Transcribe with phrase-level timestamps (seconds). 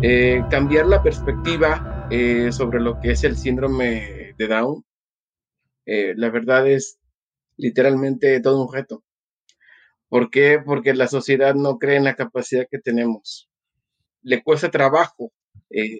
[0.00, 4.84] Eh, cambiar la perspectiva eh, sobre lo que es el síndrome de Down,
[5.86, 7.00] eh, la verdad es
[7.56, 9.02] literalmente todo un reto.
[10.08, 10.60] ¿Por qué?
[10.64, 13.50] Porque la sociedad no cree en la capacidad que tenemos.
[14.22, 15.32] Le cuesta trabajo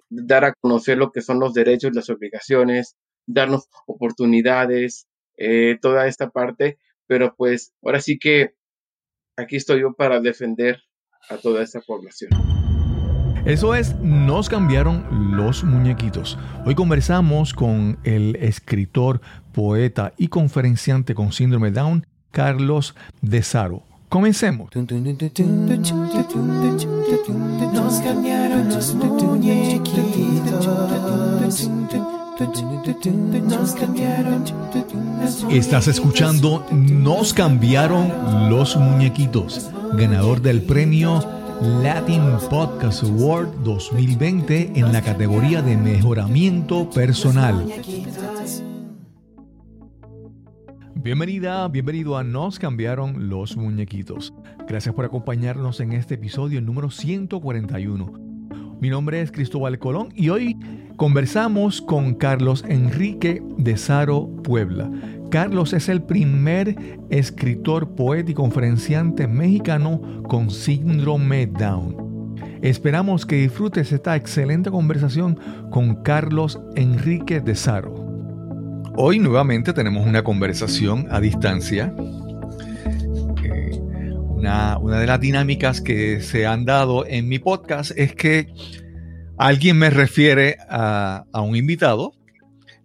[0.09, 2.95] dar a conocer lo que son los derechos, las obligaciones,
[3.27, 5.07] darnos oportunidades,
[5.81, 8.55] toda esta parte, pero pues ahora sí que
[9.35, 10.81] aquí estoy yo para defender
[11.29, 12.58] a toda esta población.
[13.49, 16.37] Eso es, nos cambiaron los muñequitos.
[16.67, 19.21] Hoy conversamos con el escritor,
[19.53, 23.81] poeta y conferenciante con síndrome Down, Carlos De Saro.
[24.07, 24.69] Comencemos.
[24.75, 24.85] Nos
[28.01, 30.69] cambiaron los muñequitos.
[35.49, 45.01] Estás escuchando Nos cambiaron los muñequitos, ganador del premio Latin Podcast Award 2020 en la
[45.01, 47.65] categoría de mejoramiento personal.
[50.95, 54.33] Bienvenida, bienvenido a Nos cambiaron los muñequitos.
[54.69, 58.13] Gracias por acompañarnos en este episodio número 141.
[58.79, 60.57] Mi nombre es Cristóbal Colón y hoy
[60.99, 64.91] conversamos con Carlos Enrique de Saro Puebla.
[65.31, 66.75] Carlos es el primer
[67.09, 72.35] escritor, poeta y conferenciante mexicano con síndrome Down.
[72.61, 75.39] Esperamos que disfrutes esta excelente conversación
[75.71, 77.95] con Carlos Enrique de Saro.
[78.97, 81.93] Hoy nuevamente tenemos una conversación a distancia.
[83.41, 83.79] Eh,
[84.27, 88.53] una, de las dinámicas que se han dado en mi podcast es que
[89.39, 92.13] alguien me refiere a, a un invitado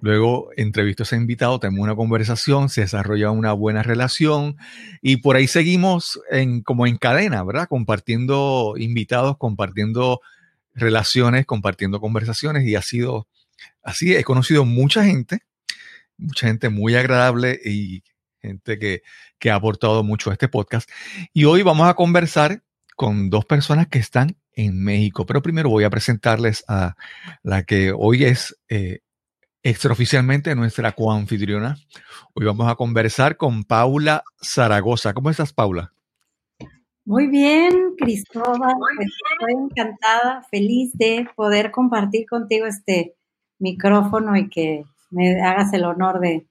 [0.04, 4.58] Luego entrevisto a ese invitado, tenemos una conversación, se desarrolla una buena relación
[5.00, 7.68] y por ahí seguimos en, como en cadena, ¿verdad?
[7.70, 10.20] Compartiendo invitados, compartiendo
[10.74, 13.28] relaciones, compartiendo conversaciones y ha sido
[13.82, 14.14] así.
[14.14, 15.38] He conocido mucha gente,
[16.18, 18.02] mucha gente muy agradable y
[18.42, 19.00] gente que,
[19.38, 20.86] que ha aportado mucho a este podcast.
[21.32, 22.62] Y hoy vamos a conversar
[22.94, 25.26] con dos personas que están en México.
[25.26, 26.94] Pero primero voy a presentarles a
[27.42, 29.00] la que hoy es eh,
[29.62, 31.76] extraoficialmente nuestra coanfitriona.
[32.34, 35.14] Hoy vamos a conversar con Paula Zaragoza.
[35.14, 35.92] ¿Cómo estás, Paula?
[37.06, 38.74] Muy bien, Cristóbal.
[38.96, 43.14] Pues, estoy encantada, feliz de poder compartir contigo este
[43.58, 46.46] micrófono y que me hagas el honor de,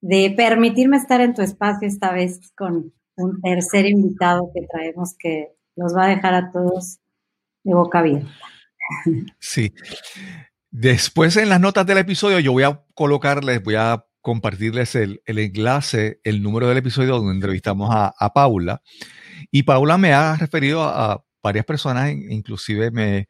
[0.00, 5.54] de permitirme estar en tu espacio esta vez con un tercer invitado que traemos que
[5.76, 6.98] los va a dejar a todos
[7.64, 8.30] de boca abierta.
[9.40, 9.74] Sí.
[10.70, 16.20] Después en las notas del episodio yo voy a colocarles, voy a compartirles el, enlace,
[16.24, 18.82] el número del episodio donde entrevistamos a, Paula.
[19.50, 23.28] Y Paula me ha referido a, varias personas, inclusive me,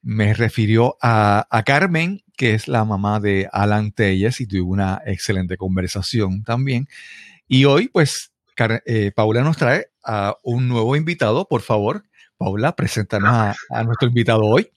[0.00, 5.56] me refirió a, Carmen, que es la mamá de Alan Telles, y tuve una excelente
[5.56, 6.86] conversación también.
[7.48, 8.32] Y hoy, pues,
[8.86, 11.48] eh, Paula nos trae a un nuevo invitado.
[11.48, 12.04] Por favor,
[12.38, 14.70] Paula, preséntanos a nuestro invitado hoy.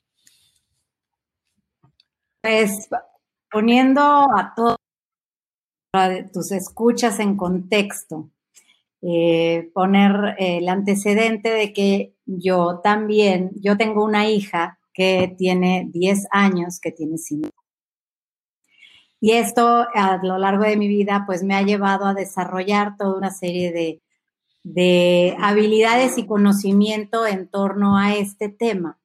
[2.42, 2.90] Pues
[3.52, 4.78] poniendo a todos
[6.34, 8.32] tus escuchas en contexto,
[9.04, 16.28] eh, poner el antecedente de que yo también, yo tengo una hija que tiene 10
[16.32, 17.48] años, que tiene 5.
[19.20, 23.16] Y esto a lo largo de mi vida pues me ha llevado a desarrollar toda
[23.16, 24.02] una serie de,
[24.64, 29.00] de habilidades y conocimiento en torno a este tema.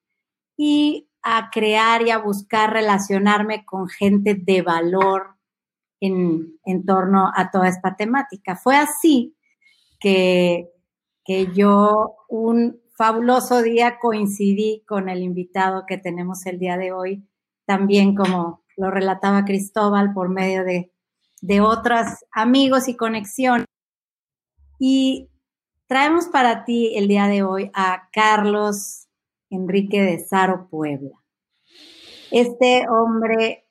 [0.56, 5.36] Y a crear y a buscar relacionarme con gente de valor
[6.00, 8.54] en, torno a toda esta temática.
[8.54, 9.36] Fue así
[9.98, 10.68] que,
[11.24, 17.28] que yo un fabuloso día coincidí con el invitado que tenemos el día de hoy,
[17.66, 20.92] también como lo relataba Cristóbal por medio de,
[21.40, 23.66] de otros amigos y conexiones.
[24.78, 25.28] Y
[25.86, 29.06] traemos para ti el día de hoy a Carlos
[29.50, 31.12] Enrique de Saro Puebla.
[32.30, 33.66] Este hombre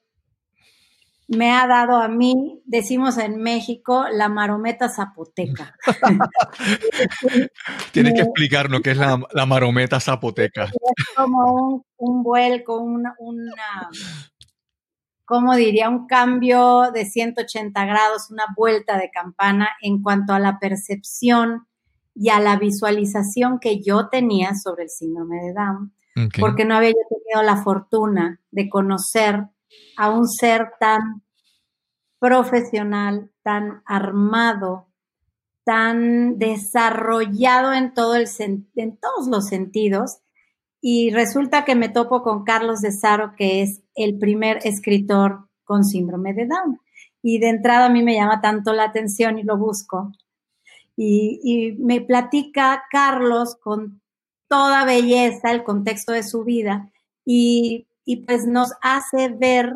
[1.28, 5.76] me ha dado a mí, decimos en México, la marometa zapoteca.
[7.92, 10.66] Tienes que explicarnos qué es la, marometa zapoteca.
[10.66, 13.90] Es como un, vuelco, una, una,
[15.26, 15.90] ¿cómo diría?
[15.90, 21.68] Un cambio de 180 grados, una vuelta de campana en cuanto a la percepción
[22.16, 25.94] y a la visualización que yo tenía sobre el síndrome de Down,
[26.40, 29.48] porque no había tenido la fortuna de conocer
[29.98, 31.24] a un ser tan
[32.20, 34.88] profesional, tan armado,
[35.66, 38.28] tan desarrollado en, todo el,
[38.76, 40.20] en todos los sentidos
[40.88, 45.84] y resulta que me topo con Carlos de Saro, que es el primer escritor con
[45.84, 46.80] síndrome de Down.
[47.24, 50.12] Y de entrada a mí me llama tanto la atención y lo busco.
[50.98, 54.02] Y, me platica Carlos con
[54.48, 56.92] toda belleza el contexto de su vida
[57.26, 57.88] y
[58.26, 59.76] pues nos hace ver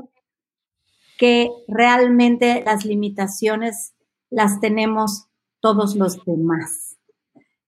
[1.19, 3.93] que realmente las limitaciones
[4.29, 5.27] las tenemos
[5.59, 6.97] todos los demás.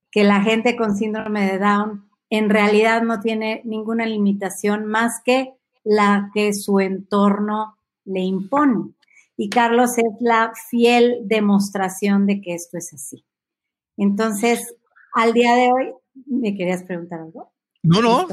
[0.09, 5.53] Que la gente con síndrome de Down en realidad no tiene ninguna limitación más que
[5.83, 8.93] la que su entorno le impone.
[9.35, 13.25] Y Carlos es la fiel demostración de que esto es así.
[14.01, 14.75] Entonces,
[15.13, 15.93] al día de hoy,
[16.25, 17.53] ¿me querías preguntar algo?
[17.83, 18.27] No, no,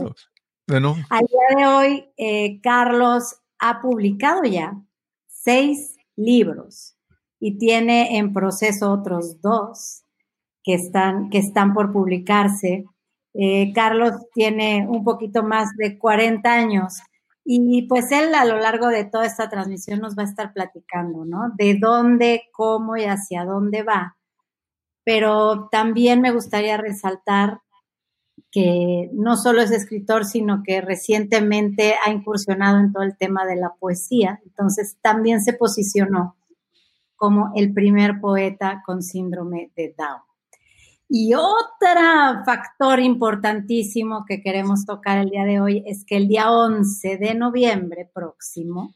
[0.81, 0.97] no.
[1.11, 4.81] Al día de hoy, eh, Carlos ha publicado ya
[5.27, 6.97] seis libros
[7.39, 10.05] y tiene en proceso otros dos
[10.65, 12.87] que están, que están por publicarse.
[13.35, 16.95] Eh, Carlos tiene un poquito más de 40 años
[17.45, 21.27] y pues él a lo largo de toda esta transmisión nos va a estar platicando,
[21.27, 21.53] ¿no?
[21.59, 24.18] De dónde, cómo y hacia dónde va.
[25.09, 27.63] Pero también me gustaría resaltar
[28.51, 33.57] que no solo es escritor, sino que recientemente ha incursionado en todo el tema de
[33.57, 34.39] la poesía.
[34.45, 36.37] Entonces también se posicionó
[37.17, 40.21] como el primer poeta con síndrome de Down.
[41.09, 46.53] Y otro factor importantísimo que queremos tocar el día de hoy es que el día
[46.53, 48.95] 11 de noviembre próximo,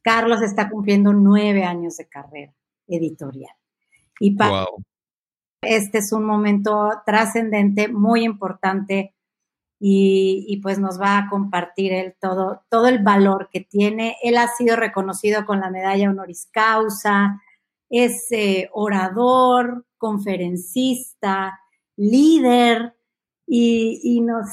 [0.00, 2.54] Carlos está cumpliendo nueve años de carrera
[2.86, 3.56] editorial.
[4.20, 4.66] Y para
[5.66, 9.14] este es un momento trascendente, muy importante,
[9.86, 14.16] y, pues nos va a compartir él todo, todo el valor que tiene.
[14.22, 17.42] Él ha sido reconocido con la medalla honoris causa,
[17.90, 21.60] es eh, orador, conferencista,
[21.96, 22.94] líder
[23.46, 24.48] y, nos,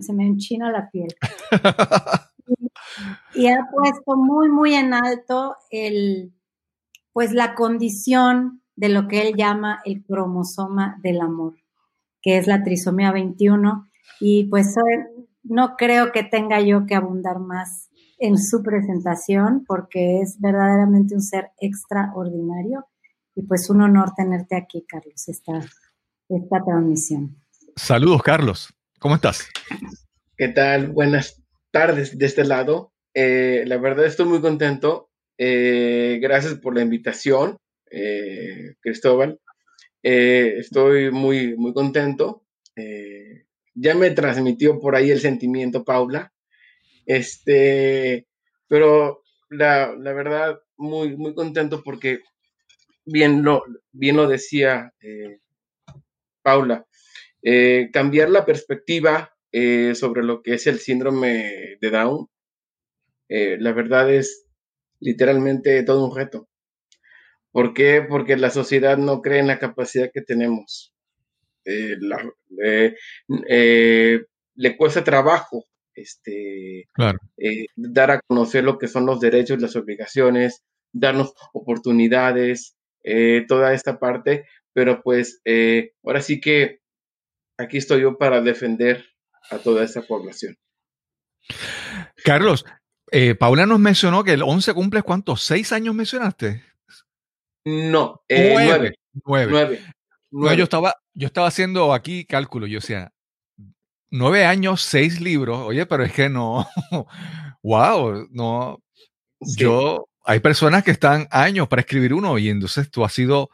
[0.00, 1.14] se me enchina la piel.
[3.34, 6.34] y, ha puesto muy, muy en alto el,
[7.12, 11.54] pues la condición de lo que él llama el cromosoma del amor,
[12.22, 13.88] que es la trisomía 21.
[14.20, 14.76] Y pues
[15.42, 21.22] no creo que tenga yo que abundar más en su presentación porque es verdaderamente un
[21.22, 22.86] ser extraordinario
[23.34, 25.58] y pues un honor tenerte aquí, Carlos, esta,
[26.28, 27.36] esta transmisión.
[27.74, 28.72] Saludos, Carlos.
[29.00, 29.48] ¿Cómo estás?
[30.36, 30.92] ¿Qué tal?
[30.92, 31.42] Buenas
[31.72, 32.92] tardes de este lado.
[33.12, 35.10] Eh, la verdad estoy muy contento.
[35.36, 37.58] Eh, gracias por la invitación,
[37.90, 39.40] eh, Cristóbal.
[40.02, 42.44] estoy muy, muy contento.
[43.74, 46.32] ya me transmitió por ahí el sentimiento, Paula.
[47.06, 48.26] Este,
[48.68, 52.20] pero la, la verdad, muy, muy contento porque
[53.04, 53.62] bien lo,
[53.92, 55.40] bien lo decía eh,
[56.42, 56.86] Paula,
[57.42, 62.28] eh, cambiar la perspectiva eh, sobre lo que es el síndrome de Down,
[63.28, 64.46] la verdad es
[65.00, 66.48] literalmente todo un reto.
[67.52, 68.04] ¿Por qué?
[68.08, 70.92] Porque la sociedad no cree en la capacidad que tenemos.
[74.54, 75.64] le cuesta trabajo
[75.94, 76.88] este,
[77.76, 80.62] dar a conocer lo que son los derechos, las obligaciones,
[80.92, 86.80] darnos oportunidades, eh, toda esta parte, pero pues eh, ahora sí que
[87.56, 89.04] aquí estoy yo para defender
[89.50, 90.56] a toda esta población.
[92.24, 92.64] Carlos,
[93.10, 96.62] eh, Paula nos mencionó que el 11 cumple cuántos, seis años mencionaste.
[97.68, 98.94] No, nueve.
[99.24, 100.56] Nueve.
[100.56, 103.12] yo estaba, yo estaba haciendo aquí cálculo, yo sea,
[104.10, 106.66] nueve años, seis libros, oye, pero es que no,
[107.62, 108.82] wow, no,
[109.40, 113.50] yo hay personas que están años para escribir uno y entonces tú has sido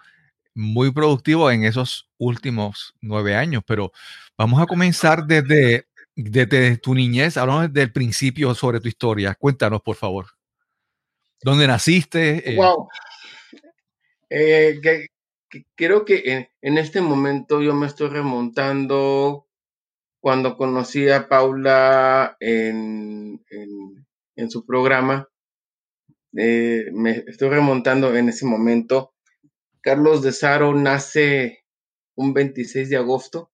[0.55, 3.93] muy productivo en esos últimos nueve años, pero
[4.39, 9.35] vamos a comenzar desde, desde tu niñez, hablamos desde el principio sobre tu historia.
[9.35, 10.27] Cuéntanos, por favor.
[11.43, 12.55] ¿Dónde naciste?
[12.57, 12.89] Wow.
[14.37, 14.81] Eh,
[15.77, 19.47] creo que en, este momento yo me estoy remontando
[20.21, 23.41] cuando conocí a Paula en,
[24.37, 25.29] en su programa
[26.37, 29.15] eh, me estoy remontando en ese momento.
[29.81, 31.65] Carlos de Saro nace
[32.17, 33.53] un 26 de agosto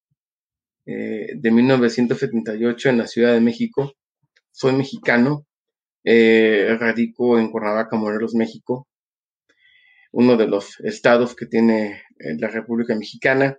[0.87, 3.93] eh, de 1978 en la Ciudad de México.
[4.51, 5.47] Soy mexicano,
[6.05, 8.89] eh, radico en Cuernavaca, Morelos, México,
[10.13, 13.59] uno de los estados que tiene la República Mexicana.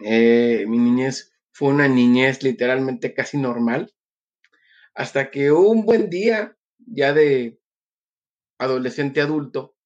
[0.00, 3.92] mi niñez fue una niñez literalmente casi normal,
[4.94, 7.58] hasta que un buen día, ya de
[8.58, 9.76] adolescente adulto,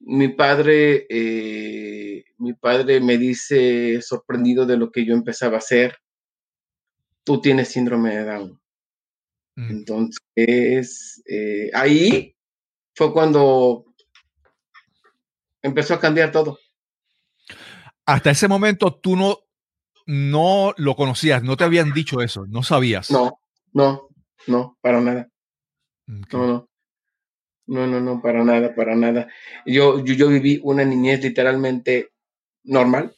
[0.00, 5.96] mi padre, eh, mi padre me dice sorprendido de lo que yo empezaba a hacer.
[7.24, 8.60] tú tienes síndrome de Down.
[9.56, 9.70] Mm.
[9.70, 12.36] Entonces, eh, ahí
[12.94, 13.86] fue cuando
[15.66, 16.58] empezó a cambiar todo.
[18.06, 19.38] Hasta ese momento tú no,
[20.06, 23.10] no lo conocías, no te habían dicho eso, no sabías.
[23.10, 23.40] No,
[23.72, 24.08] no,
[24.46, 25.28] no, para nada.
[26.06, 26.68] No, no.
[27.68, 29.28] No, no, no, para nada, para nada.
[29.64, 32.12] Yo, yo, yo viví una niñez literalmente
[32.62, 33.12] normal,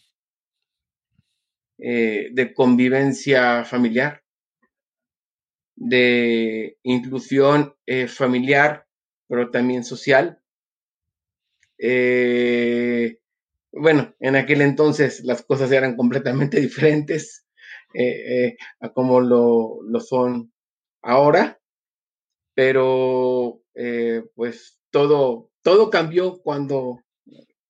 [1.77, 4.23] eh, de convivencia familiar,
[5.77, 8.87] de inclusión eh, familiar,
[9.29, 10.38] pero también social.
[11.79, 13.19] Eh,
[13.73, 17.45] bueno, en aquel entonces las cosas eran completamente diferentes
[18.81, 20.53] a como lo, lo, son
[21.03, 21.59] ahora,
[22.55, 23.63] pero
[24.35, 27.03] pues todo, todo cambió cuando,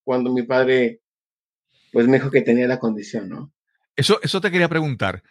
[0.03, 1.03] cuando mi padre
[1.93, 3.53] pues me dijo que tenía la condición, ¿no?
[3.97, 5.23] Eso, eso te quería preguntar.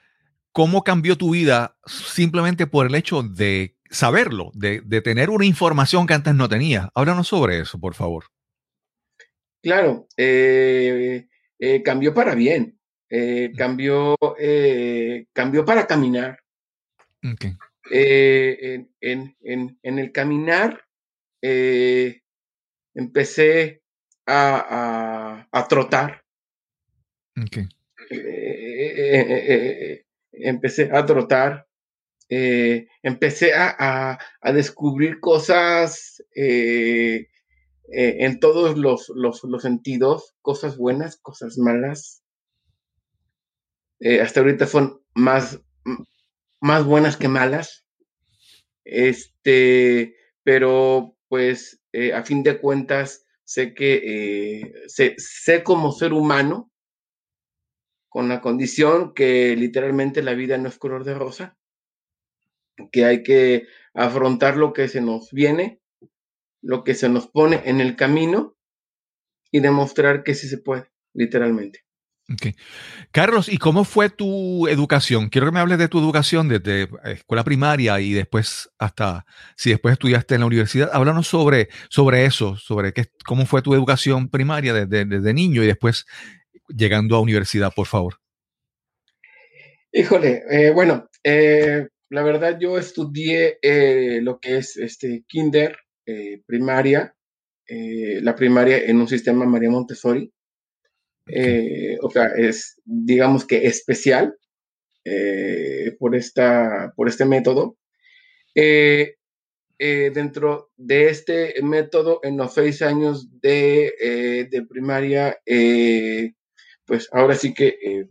[0.51, 6.15] ¿Cómo cambió tu vida simplemente por el hecho de saberlo, de, tener una información que
[6.15, 6.89] antes no tenía?
[6.96, 8.25] Háblanos sobre eso, por favor.
[9.62, 11.28] Claro, eh,
[11.60, 14.16] eh, cambió para bien, eh, cambió,
[15.34, 16.40] cambió para caminar.
[17.90, 18.90] En,
[19.82, 20.86] el caminar
[22.94, 23.82] empecé
[24.26, 26.24] a, a trotar.
[28.10, 31.68] Eh, empecé a trotar,
[32.30, 34.18] eh, empecé a,
[34.54, 36.24] descubrir cosas
[37.91, 39.12] eh, en todos los,
[39.62, 42.24] sentidos, cosas buenas, cosas malas.
[44.22, 45.60] hasta ahorita son más,
[46.60, 47.86] más buenas que malas.
[48.84, 51.82] Este, pero pues
[52.13, 56.72] a fin de cuentas sé que sé, sé como ser humano
[58.17, 61.56] con la condición que literalmente la vida no es color de rosa,
[62.91, 65.79] que hay que afrontar lo que se nos viene,
[66.62, 68.56] lo que se nos pone en el camino
[69.52, 71.88] y demostrar que sí se puede, literalmente.
[72.30, 72.56] Okay.
[73.12, 75.30] Carlos, ¿y cómo fue tu educación?
[75.30, 79.94] Quiero que me hables de tu educación desde escuela primaria y después hasta, si después
[79.94, 84.74] estudiaste en la universidad, háblanos sobre, sobre eso, sobre qué, cómo fue tu educación primaria
[84.74, 86.06] desde, desde niño y después
[86.68, 88.16] llegando a universidad, por favor?
[89.92, 95.78] Híjole, eh, bueno, eh, la verdad yo estudié eh, lo que es este kinder,
[96.46, 97.16] primaria,
[97.68, 100.32] la primaria en un sistema María Montessori.
[102.02, 104.36] o sea, es, digamos que especial
[106.00, 107.78] por, esta, por este método.
[109.78, 115.38] dentro de este método, en los seis años de, de primaria,
[116.88, 118.08] pues ahora sí que eh,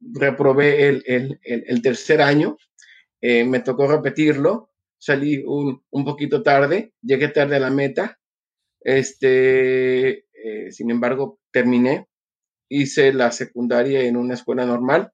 [0.00, 2.58] reprobé el, tercer año,
[3.20, 4.70] eh, me tocó repetirlo,
[5.02, 8.20] salí un, poquito tarde, llegué tarde a la meta,
[8.80, 12.08] este, eh, sin embargo, terminé,
[12.68, 15.12] hice la secundaria en una escuela normal,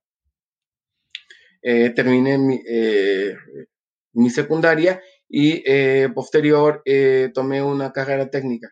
[1.63, 5.63] terminé mi, secundaria y
[6.15, 6.83] posterior
[7.35, 8.71] tomé una carrera técnica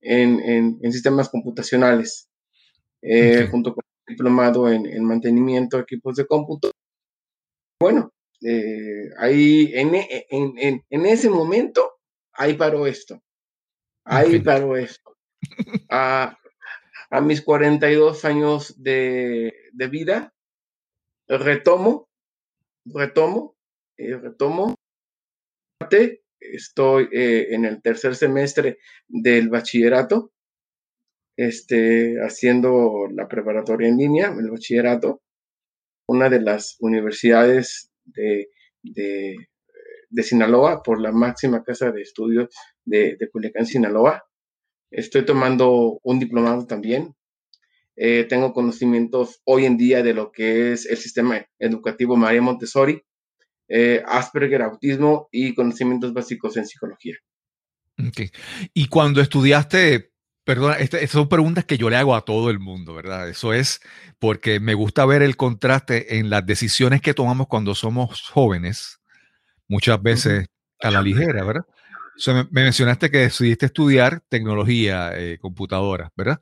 [0.00, 2.28] en sistemas computacionales.
[3.02, 6.72] Eh, junto con un diplomado en, mantenimiento de equipos de cómputo.
[7.80, 8.12] Bueno,
[8.42, 11.98] eh, ahí en, en, en, ese momento,
[12.32, 13.22] ahí paró esto.
[14.04, 15.16] Ahí paró esto.
[15.90, 16.38] A,
[17.10, 20.34] a mis 42 años de, de vida,
[21.26, 22.08] retomo,
[22.84, 23.56] retomo,
[23.96, 24.74] eh, retomo.
[26.40, 28.78] Estoy en el tercer semestre
[29.08, 30.32] del bachillerato
[31.38, 35.22] este, haciendo la preparatoria en línea, el bachillerato,
[36.08, 38.48] una de las universidades de,
[38.82, 42.48] de, Sinaloa, por la máxima casa de estudios
[42.84, 44.24] de, de Culiacán, Sinaloa.
[44.90, 47.14] Estoy tomando un diplomado también.
[47.96, 53.02] Eh, tengo conocimientos hoy en día de lo que es el sistema educativo María Montessori,
[53.68, 57.16] eh, Asperger, autismo y conocimientos básicos en psicología.
[58.72, 60.12] Y cuando estudiaste
[60.48, 63.28] Perdona, estas son preguntas que yo le hago a todo el mundo, ¿verdad?
[63.28, 63.82] Eso es
[64.18, 68.98] porque me gusta ver el contraste en las decisiones que tomamos cuando somos jóvenes,
[69.68, 70.46] muchas veces
[70.80, 71.66] a la ligera, ¿verdad?
[72.28, 76.40] me, mencionaste que decidiste estudiar tecnología, eh, computadora, ¿verdad?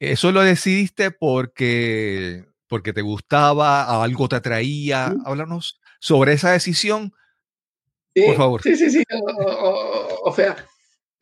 [0.00, 5.14] ¿Eso lo decidiste porque, porque te gustaba, algo te atraía?
[5.24, 7.12] Háblanos sobre esa decisión,
[8.14, 8.62] por favor.
[8.62, 9.04] Sí, sí, sí.
[10.24, 10.56] O, sea,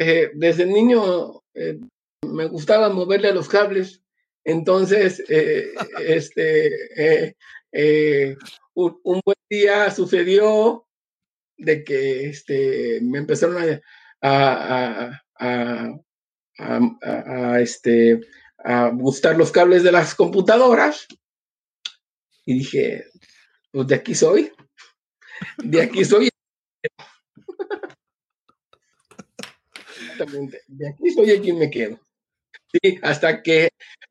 [0.03, 1.79] eh, desde niño eh,
[2.27, 4.03] me gustaba moverle a los cables.
[4.45, 5.75] Entonces, eh,
[6.07, 7.37] este,
[8.73, 10.87] un, buen día sucedió
[11.59, 13.83] de que este, me empezaron
[14.23, 16.01] a, a,
[17.61, 18.23] este,
[18.57, 21.09] a gustar los cables de las computadoras
[22.47, 23.05] y dije,
[23.71, 24.51] pues de aquí soy,
[25.59, 26.31] de aquí soy.
[30.13, 31.99] Exactamente, de aquí soy aquí me quedo.
[32.73, 33.69] Sí, hasta que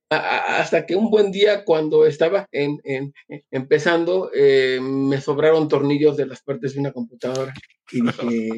[0.09, 3.13] hasta que un buen día cuando estaba en,
[3.51, 7.53] empezando eh, me sobraron tornillos de las partes de una computadora
[7.91, 8.49] y dije,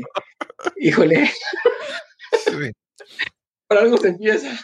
[0.77, 1.29] híjole,
[2.45, 2.71] sí.
[3.67, 4.59] por algo se empieza.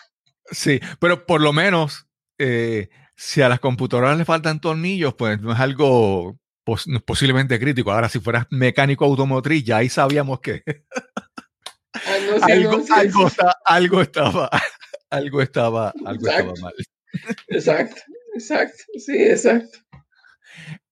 [0.49, 2.07] Sí, pero por lo menos
[2.39, 6.37] eh, si a las computadoras le faltan tornillos, pues no es algo
[7.05, 7.91] posiblemente crítico.
[7.91, 10.63] Ahora, si fueras mecánico automotriz, ya ahí sabíamos que
[12.05, 12.83] algo,
[13.65, 14.49] algo, estaba
[15.09, 16.73] algo estaba, algo estaba mal.
[17.47, 18.01] Exacto,
[18.33, 19.79] exacto, sí, exacto.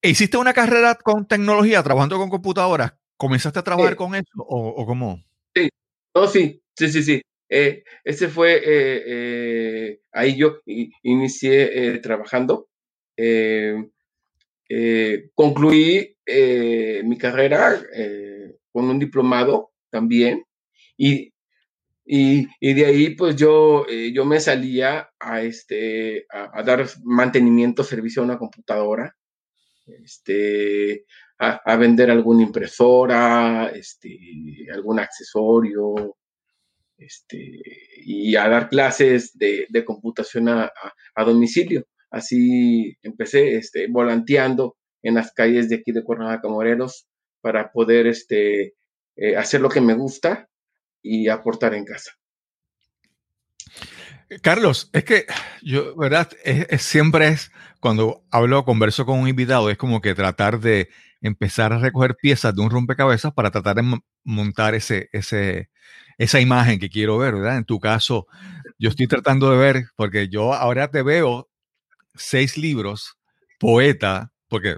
[0.02, 2.94] ¿E ¿Hiciste una carrera con tecnología, trabajando con computadoras?
[3.18, 5.24] ¿Comenzaste a trabajar con eso o, cómo?
[5.56, 5.70] Sí,
[6.14, 7.22] no, sí, sí, sí, sí.
[7.50, 10.60] Eh, ese fue, eh, eh, ahí yo
[11.04, 12.68] inicié trabajando.
[15.34, 16.18] concluí
[17.04, 17.82] mi carrera
[18.72, 20.44] con un diplomado también
[20.98, 21.34] y
[22.08, 28.22] y, de ahí, pues yo, eh, yo me salía a, este, a, dar mantenimiento, servicio
[28.22, 29.16] a una computadora,
[29.88, 31.06] este,
[31.40, 34.20] a, vender alguna impresora, este,
[34.72, 36.16] algún accesorio,
[36.98, 37.62] este,
[37.98, 40.72] y a dar clases de, computación a,
[41.26, 41.88] domicilio.
[42.12, 47.08] Así empecé este, volanteando en las calles de aquí de Cuernavaca, Morelos,
[47.42, 48.76] para poder este,
[49.16, 50.50] eh, hacer lo que me gusta
[51.06, 52.12] y aportar en casa.
[54.42, 55.26] Carlos, es que
[55.62, 56.30] yo, ¿verdad?
[56.44, 60.90] Es, siempre es cuando hablo, converso con un invitado, es como que tratar de
[61.22, 65.70] empezar a recoger piezas de un rompecabezas para tratar de montar ese, ese,
[66.18, 67.58] esa imagen que quiero ver, ¿verdad?
[67.58, 68.26] En tu caso,
[68.80, 71.50] yo estoy tratando de ver, porque yo ahora te veo
[72.16, 73.16] seis libros,
[73.60, 74.78] poeta, porque,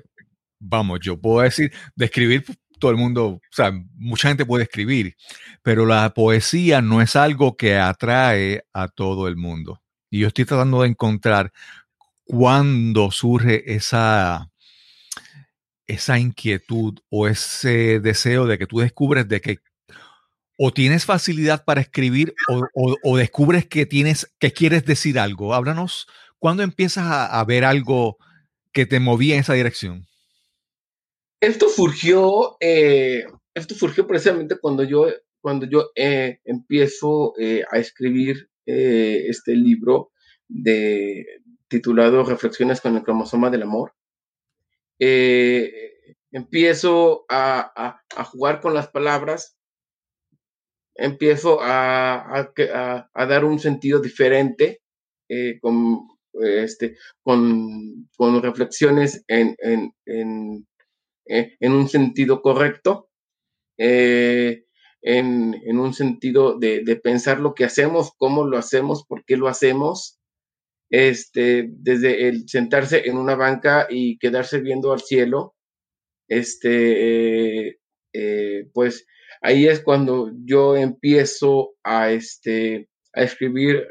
[0.59, 2.43] vamos, yo puedo decir, describir
[2.79, 5.15] todo el mundo, o sea, mucha gente puede escribir,
[5.63, 9.81] pero la poesía no es algo que atrae a todo el mundo.
[10.09, 11.51] Y yo estoy tratando de encontrar
[12.23, 14.49] cuándo surge esa,
[15.87, 19.59] esa inquietud o ese deseo de que tú descubres de que
[20.57, 22.33] o tienes facilidad para escribir
[22.73, 25.53] o, descubres que tienes que quieres decir algo.
[25.53, 26.07] Háblanos,
[26.39, 28.17] ¿cuándo empiezas a, a ver algo
[28.73, 30.06] que te movía en esa dirección?
[31.39, 35.05] Esto surgió, eh, esto surgió precisamente cuando yo,
[35.39, 40.11] cuando yo eh, empiezo eh, a escribir este libro
[41.69, 43.93] titulado Reflexiones con el cromosoma del amor.
[46.31, 49.55] empiezo a, jugar con las palabras,
[50.95, 52.51] empiezo a,
[53.15, 54.81] dar un sentido diferente
[55.61, 55.99] con,
[56.41, 58.09] este, con,
[58.41, 59.53] reflexiones en,
[61.29, 63.09] eh, en un sentido correcto,
[63.77, 64.65] eh,
[65.01, 70.19] en, un sentido de, pensar lo que hacemos, cómo lo hacemos, por qué lo hacemos,
[70.89, 75.55] este, desde el sentarse en una banca y quedarse viendo al cielo,
[76.27, 77.79] este,
[78.13, 79.05] eh, pues
[79.41, 83.87] ahí es cuando yo empiezo a, este, a escribir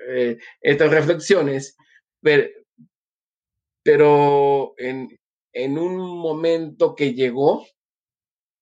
[0.61, 1.77] estas reflexiones,
[2.21, 2.49] pero,
[3.83, 5.09] pero en,
[5.57, 7.67] en un momento que llegó,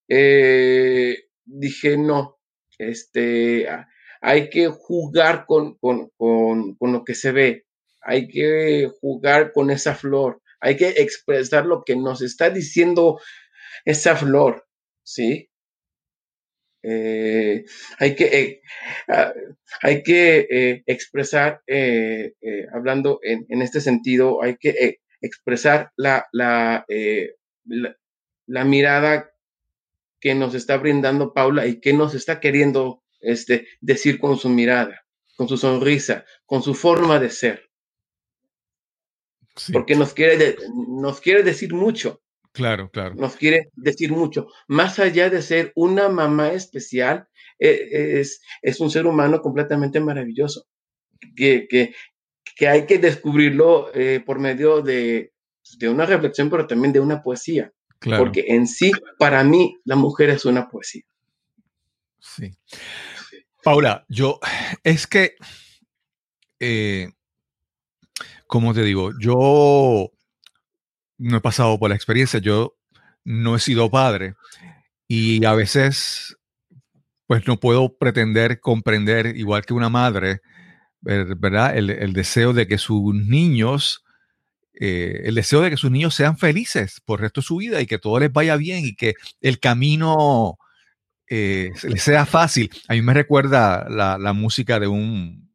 [0.08, 2.38] eh, dije, no,
[2.78, 3.66] este,
[4.20, 6.12] hay que jugar con, con,
[6.80, 7.66] lo que se ve,
[8.00, 13.20] hay que jugar con esa flor, hay que expresar lo que nos está diciendo
[13.84, 14.64] esa flor,
[15.02, 15.50] ¿sí?
[16.84, 17.64] Eh,
[17.98, 18.60] hay que, eh,
[19.08, 19.32] ah,
[19.82, 21.60] hay que expresar,
[22.72, 25.92] hablando en, en, este sentido, hay que expresar
[26.88, 27.34] eh,
[27.64, 27.96] la,
[28.46, 29.30] la, mirada
[30.20, 35.06] que nos está brindando Paula y que nos está queriendo este, decir con su mirada,
[35.36, 37.70] con su sonrisa, con su forma de ser.
[39.72, 40.56] Porque nos quiere,
[40.88, 42.20] nos quiere decir mucho.
[42.52, 43.14] Claro, claro.
[43.14, 44.48] Nos quiere decir mucho.
[44.68, 50.66] Más allá de ser una mamá especial, e, es, es un ser humano completamente maravilloso.
[51.36, 51.94] Que, que,
[52.54, 55.32] que hay que descubrirlo eh, por medio de,
[55.78, 57.72] de, una reflexión, pero también de una poesía.
[58.18, 61.04] Porque en sí, para mí, la mujer es una poesía.
[62.18, 62.52] Sí.
[63.62, 64.40] Paula, yo,
[64.82, 65.36] es que,
[66.60, 67.08] eh,
[68.46, 70.10] como te digo, yo
[71.16, 72.76] no he pasado por la experiencia, yo
[73.24, 74.34] no he sido padre
[75.08, 76.36] y a veces
[77.26, 80.42] pues no puedo pretender comprender, igual que una madre,
[81.04, 81.76] ¿verdad?
[81.76, 84.04] El, deseo de que sus niños,
[84.74, 87.80] eh, el deseo de que sus niños sean felices por el resto de su vida
[87.80, 90.58] y que todo les vaya bien y que el camino
[91.28, 92.70] eh, les sea fácil.
[92.88, 95.50] A mí me recuerda la, música de un,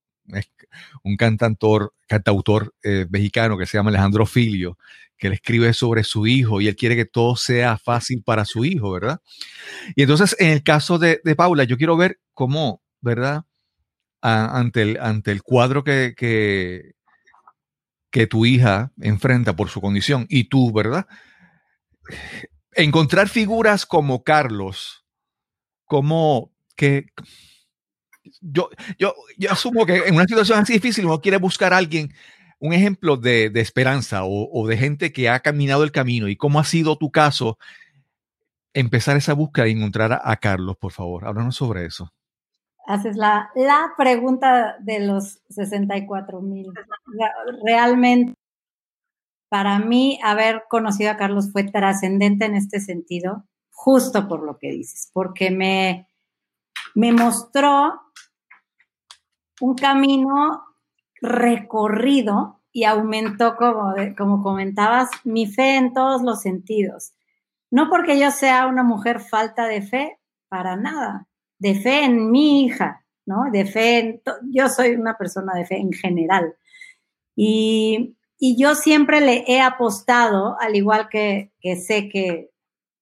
[1.03, 4.77] un cantautor, cantautor eh, mexicano que se llama Alejandro Filio,
[5.17, 8.65] que él escribe sobre su hijo y él quiere que todo sea fácil para su
[8.65, 9.21] hijo, ¿verdad?
[9.95, 13.43] Y entonces, en el caso de, Paula, yo quiero ver cómo, ¿verdad?
[14.21, 16.13] Ante, el, ante el cuadro que,
[18.11, 21.07] que, tu hija enfrenta por su condición y tú, ¿verdad?
[22.73, 25.05] Encontrar figuras como Carlos,
[25.85, 27.07] como que
[28.41, 32.13] yo, yo, yo asumo que en una situación así difícil uno quiere buscar a alguien
[32.59, 36.65] un ejemplo de, esperanza o, de gente que ha caminado el camino y cómo ha
[36.65, 37.57] sido tu caso
[38.73, 41.25] empezar esa búsqueda y encontrar a, Carlos, por favor.
[41.25, 42.13] Háblanos sobre eso.
[42.89, 46.73] Haces la, la pregunta de los 64 mil.
[47.63, 48.33] Realmente,
[49.47, 54.71] para mí, haber conocido a Carlos fue trascendente en este sentido, justo por lo que
[54.71, 56.07] dices, porque me,
[56.95, 58.01] me mostró
[59.61, 60.65] un camino
[61.21, 67.13] recorrido y aumentó, como, como comentabas, mi fe en todos los sentidos.
[67.69, 71.27] No porque yo sea una mujer falta de fe, para nada.
[71.59, 73.51] De fe en mi hija, ¿no?
[73.51, 74.21] De fe en.
[74.51, 76.55] Yo soy una persona de fe en general.
[77.35, 82.51] Y, yo siempre le he apostado, al igual que, que sé que,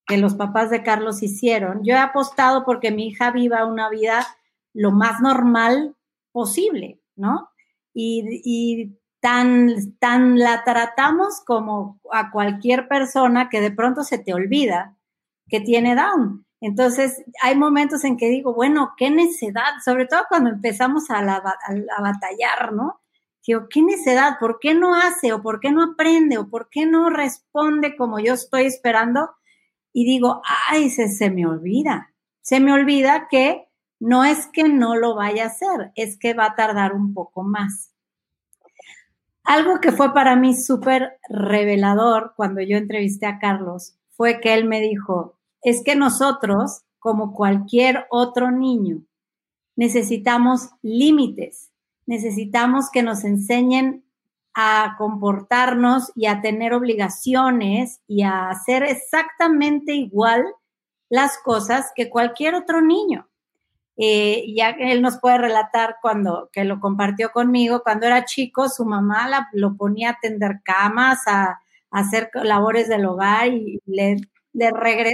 [0.07, 4.25] que los papás de Carlos hicieron, yo he apostado porque mi hija viva una vida
[4.73, 5.95] lo más normal
[6.31, 7.49] posible, ¿no?
[7.99, 14.95] y, tan, tan la tratamos como a cualquier persona que de pronto se te olvida
[15.47, 16.45] que tiene Down.
[16.59, 22.73] Entonces, hay momentos en que digo, bueno, qué necedad, sobre todo cuando empezamos a, batallar,
[22.73, 22.99] ¿no?
[23.45, 26.85] Digo, qué necedad, ¿por qué no hace o por qué no aprende o por qué
[26.85, 29.29] no responde como yo estoy esperando?
[29.93, 33.67] Y digo, ay, se, se me olvida, se me olvida que
[33.99, 37.43] no es que no lo vaya a hacer, es que va a tardar un poco
[37.43, 37.93] más.
[39.43, 44.65] Algo que fue para mí súper revelador cuando yo entrevisté a Carlos fue que él
[44.65, 45.36] me dijo,
[45.67, 49.01] es que nosotros, como cualquier otro niño,
[49.75, 51.73] necesitamos límites,
[52.05, 54.05] necesitamos que nos enseñen
[54.53, 60.45] a comportarnos y a tener obligaciones y a hacer exactamente igual
[61.09, 63.27] las cosas que cualquier otro niño.
[63.97, 68.85] Eh, ya él nos puede relatar cuando, que lo compartió conmigo, cuando era chico, su
[68.85, 71.59] mamá lo ponía a tender camas, a,
[71.91, 74.17] hacer labores del hogar y le,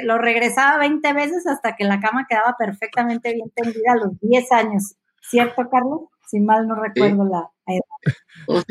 [0.03, 4.51] lo regresaba 20 veces hasta que la cama quedaba perfectamente bien tendida a los 10
[4.51, 4.95] años.
[5.21, 6.01] ¿Cierto, Carlos?
[6.27, 8.61] Si mal no recuerdo la edad.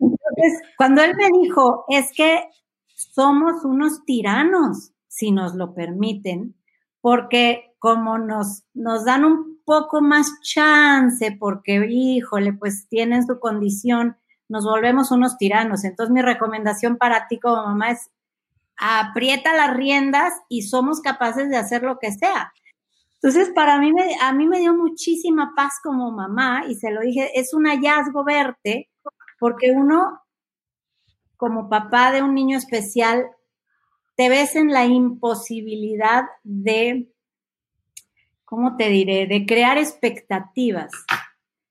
[0.00, 2.44] Entonces, cuando él me dijo, es que
[2.94, 6.54] somos unos tiranos, si nos lo permiten,
[7.00, 14.16] porque como nos, nos dan un poco más chance, porque, híjole, pues tienen su condición,
[14.48, 15.84] nos volvemos unos tiranos.
[15.84, 18.10] Entonces, mi recomendación para ti como mamá es
[18.78, 22.52] aprieta las riendas y somos capaces de hacer lo que sea.
[23.20, 27.00] Entonces, para mí, me, a mí me dio muchísima paz como mamá y se lo
[27.00, 28.88] dije, es un hallazgo verte,
[29.40, 30.20] porque uno,
[31.36, 33.26] como papá de un niño especial,
[34.16, 37.12] te ves en la imposibilidad de,
[38.44, 40.92] ¿cómo te diré?, de crear expectativas.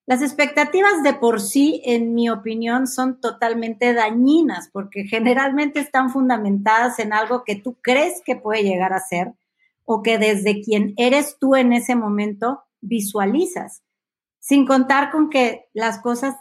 [0.08, 6.98] Las expectativas de por sí, en mi opinión, son totalmente dañinas porque generalmente están fundamentadas
[7.00, 9.34] en algo que tú crees que puede llegar a ser
[9.84, 13.84] o que desde quien eres tú en ese momento visualizas,
[14.40, 16.38] sin contar con que las cosas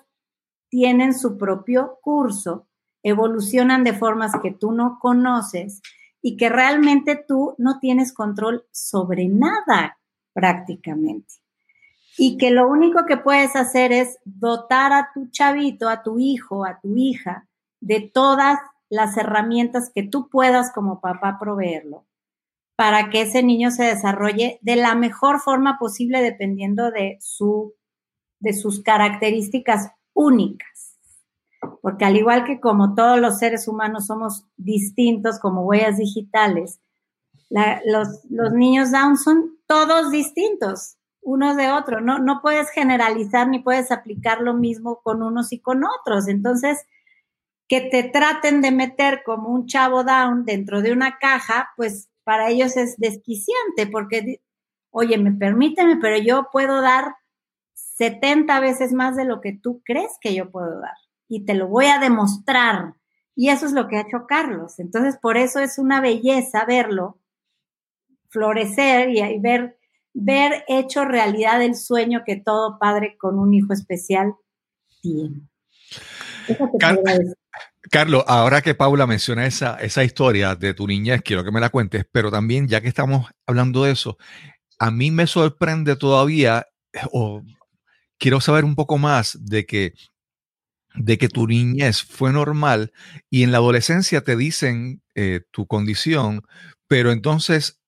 [0.69, 2.69] tienen su propio curso
[3.03, 5.81] evolucionan de formas que tú no conoces
[6.23, 9.99] y que realmente tú no tienes control sobre nada
[10.33, 11.46] prácticamente.
[12.19, 16.65] Y que lo único que puedes hacer es dotar a tu chavito, a tu hijo,
[16.65, 17.47] a tu hija,
[17.81, 22.07] de todas las herramientas que tú puedas como papá proveerlo
[22.77, 27.75] para que ese niño se desarrolle de la mejor forma posible dependiendo de, su,
[28.39, 30.99] de sus características únicas.
[31.81, 36.81] Porque al igual que como todos los seres humanos somos distintos como huellas digitales,
[37.49, 42.03] los, niños Down son todos distintos, unos de otros.
[42.03, 46.29] No, no puedes generalizar ni puedes aplicar lo mismo con unos y con otros.
[46.29, 46.87] Entonces,
[47.69, 52.49] que te traten de meter como un chavo Down dentro de una caja, pues para
[52.49, 54.41] ellos es desquiciante porque,
[54.91, 57.17] oye, me permíteme, pero yo puedo dar
[57.75, 60.95] 70 veces más de lo que tú crees que yo puedo dar
[61.29, 62.95] y te lo voy a demostrar.
[63.35, 64.79] Y eso es lo que ha hecho Carlos.
[64.79, 67.19] Entonces, por eso es una belleza verlo
[68.29, 69.77] florecer y, ver,
[70.19, 74.35] ver hecho realidad el sueño que todo padre con un hijo especial
[75.03, 75.43] tiene.
[77.91, 81.69] Carlos, ahora que Paula menciona esa, esa historia de tu niñez, quiero que me la
[81.69, 84.17] cuentes, pero también, ya que estamos hablando de eso,
[84.79, 86.67] a mí me sorprende todavía,
[87.13, 87.43] o
[88.19, 89.93] quiero saber un poco más de que,
[90.95, 92.91] de que tu niñez fue normal
[93.29, 96.43] y en la adolescencia te dicen eh, tu condición,
[96.89, 97.81] pero entonces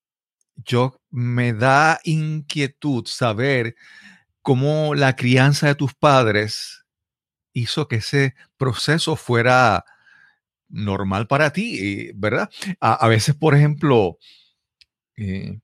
[0.56, 3.76] yo me da inquietud saber
[4.42, 6.84] cómo la crianza de tus padres
[7.52, 9.84] hizo que ese proceso fuera
[10.68, 12.50] normal para ti, ¿verdad?
[12.80, 14.18] A, veces, por ejemplo,
[15.16, 15.58] eh,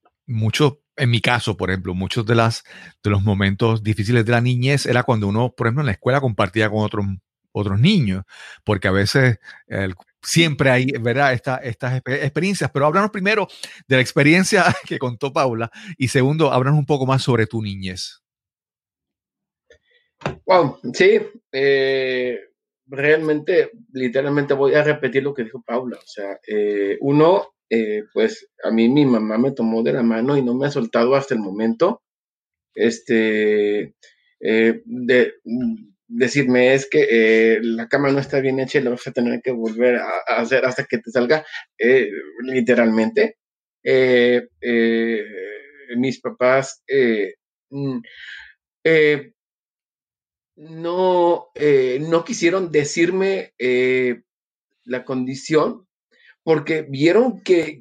[0.96, 2.64] en mi caso, por ejemplo, muchos de, las,
[3.02, 6.20] de los momentos difíciles de la niñez era cuando uno, por ejemplo, en la escuela
[6.20, 7.06] compartía con otros,
[7.52, 8.24] otros niños,
[8.64, 9.38] porque a veces
[10.24, 11.32] siempre hay, ¿verdad?
[11.32, 13.46] estas experiencias, pero háblanos primero
[13.86, 18.24] de la experiencia que contó Paula y segundo, háblanos un poco más sobre tu niñez.
[20.46, 21.20] Wow, sí,
[21.52, 22.38] eh,
[22.86, 25.96] realmente, literalmente voy a repetir lo que dijo Paula.
[25.96, 30.36] O sea, eh, uno, eh, pues a mí mi mamá me tomó de la mano
[30.36, 32.02] y no me ha soltado hasta el momento.
[32.74, 33.94] Este,
[34.40, 35.34] de,
[36.06, 39.52] decirme es que la cama no está bien hecha y la vas a tener que
[39.52, 41.44] volver a, hacer hasta que te salga,
[42.42, 43.38] literalmente.
[45.96, 46.82] mis papás
[47.70, 48.00] mm,
[50.56, 54.22] no, eh, no quisieron decirme eh,
[54.84, 55.86] la condición
[56.42, 57.80] porque vieron que,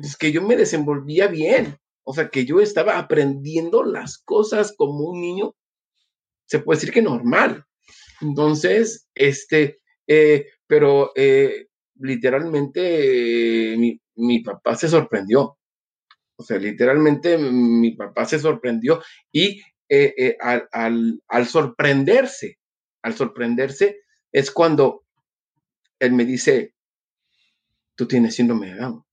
[0.00, 5.08] pues, que, yo me desenvolvía bien, o sea, que yo estaba aprendiendo las cosas como
[5.08, 5.54] un niño,
[6.52, 7.64] se puede decir que normal.
[8.20, 11.12] Entonces, este, eh, pero
[11.94, 15.56] literalmente mi, mi papá se sorprendió.
[16.36, 22.58] O sea, literalmente mi papá se sorprendió y eh, eh, al, sorprenderse,
[23.00, 25.06] al sorprenderse es cuando
[25.98, 26.74] él me dice,
[27.94, 29.04] tú tienes síndrome de Down.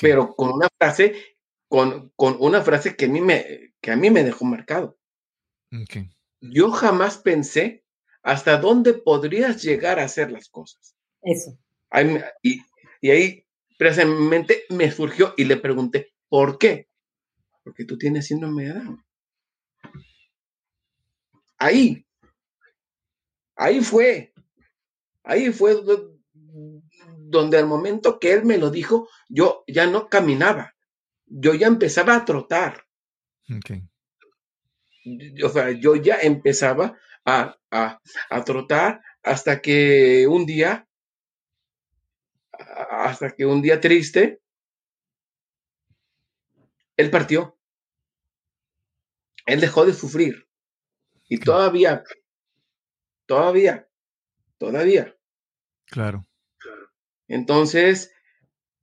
[0.00, 4.10] Pero con una frase, con, con, una frase que a mí me, que a mí
[4.10, 4.96] me dejó marcado.
[6.40, 7.84] Yo jamás pensé
[8.22, 10.96] hasta dónde podrías llegar a hacer las cosas.
[11.22, 11.58] Eso.
[12.42, 12.60] y,
[13.00, 13.46] y ahí
[13.78, 16.88] precisamente me surgió y le pregunté, ¿por qué?
[17.66, 19.04] porque tú tienes síndrome de Down.
[21.58, 22.06] Ahí,
[23.56, 24.32] ahí fue,
[25.24, 25.74] ahí fue
[27.18, 30.76] donde al momento que él me lo dijo, yo ya no caminaba,
[31.26, 32.86] yo ya empezaba a trotar.
[35.44, 40.88] O sea, yo ya empezaba a, a trotar hasta que un día,
[42.52, 44.40] hasta que un día triste,
[46.96, 47.56] él partió
[49.46, 50.48] él dejó de sufrir.
[51.28, 52.04] Y todavía,
[53.26, 53.88] todavía,
[54.58, 55.16] todavía.
[55.86, 56.26] Claro.
[57.28, 58.12] Entonces,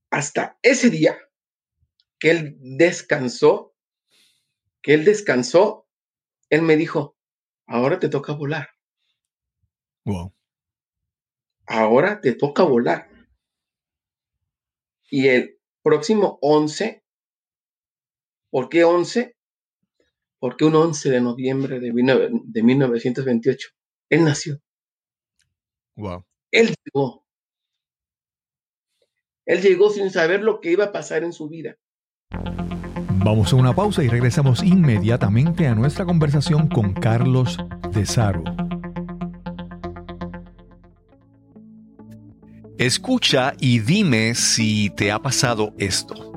[0.10, 1.18] hasta ese día
[2.18, 3.76] que él descansó,
[4.82, 5.83] que él descansó,
[6.54, 7.16] él me dijo,
[7.68, 8.70] ahora te toca volar.
[10.06, 10.34] Wow.
[11.66, 13.10] Ahora te toca volar.
[15.10, 17.04] Y el próximo 11,
[18.50, 19.36] ¿por qué 11?
[20.44, 23.70] porque un 11 de noviembre de, 1928,
[24.10, 24.60] él nació.
[25.96, 26.26] Wow.
[26.52, 27.26] Él llegó.
[29.46, 31.78] Él llegó sin saber lo que iba a pasar en su vida.
[33.24, 37.58] Vamos a una pausa y regresamos inmediatamente a nuestra conversación con Carlos
[37.94, 38.44] de Saro.
[42.78, 46.34] Escucha y dime si te ha pasado esto.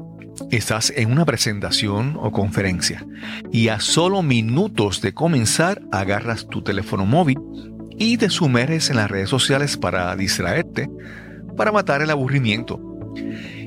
[0.53, 3.05] Estás en una presentación o conferencia
[3.51, 7.38] y a solo minutos de comenzar agarras tu teléfono móvil
[7.99, 10.88] y te sumerges en las redes sociales para distraerte,
[11.57, 12.81] para matar el aburrimiento.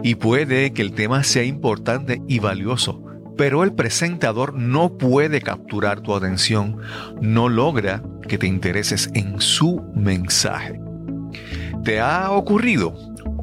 [0.04, 3.09] Y puede que el tema sea importante y valioso,
[3.40, 6.76] pero el presentador no puede capturar tu atención,
[7.22, 10.78] no logra que te intereses en su mensaje.
[11.86, 12.94] ¿Te ha ocurrido?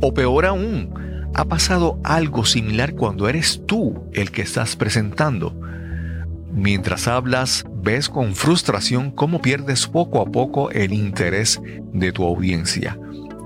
[0.02, 0.92] O peor aún,
[1.32, 5.58] ¿Ha pasado algo similar cuando eres tú el que estás presentando?
[6.52, 11.60] Mientras hablas, ves con frustración cómo pierdes poco a poco el interés
[11.92, 12.98] de tu audiencia.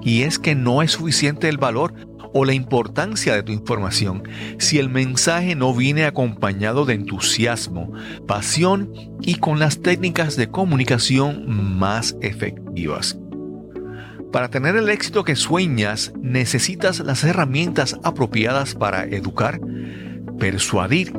[0.03, 1.95] Y es que no es suficiente el valor
[2.33, 4.23] o la importancia de tu información
[4.59, 7.93] si el mensaje no viene acompañado de entusiasmo,
[8.27, 13.19] pasión y con las técnicas de comunicación más efectivas.
[14.33, 19.61] Para tener el éxito que sueñas, necesitas las herramientas apropiadas para educar,
[20.39, 21.13] persuadir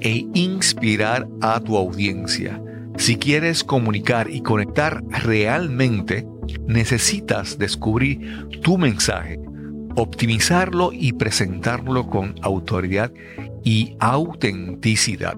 [0.00, 2.62] e inspirar a tu audiencia.
[2.98, 6.26] Si quieres comunicar y conectar realmente,
[6.66, 9.40] necesitas descubrir tu mensaje,
[9.96, 13.12] optimizarlo y presentarlo con autoridad
[13.64, 15.36] y autenticidad.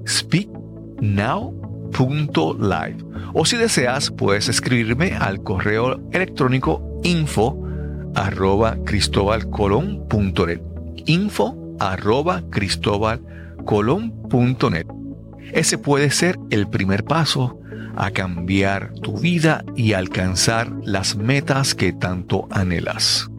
[0.06, 3.06] Speaknow.live.
[3.34, 7.64] O si deseas, puedes escribirme al correo electrónico info
[8.16, 10.62] arroba cristobalcolón.net.
[11.06, 14.88] Info arroba cristobalcolón.net.
[15.54, 17.60] Ese puede ser el primer paso
[17.96, 23.30] a cambiar tu vida y alcanzar las metas que tanto anhelas.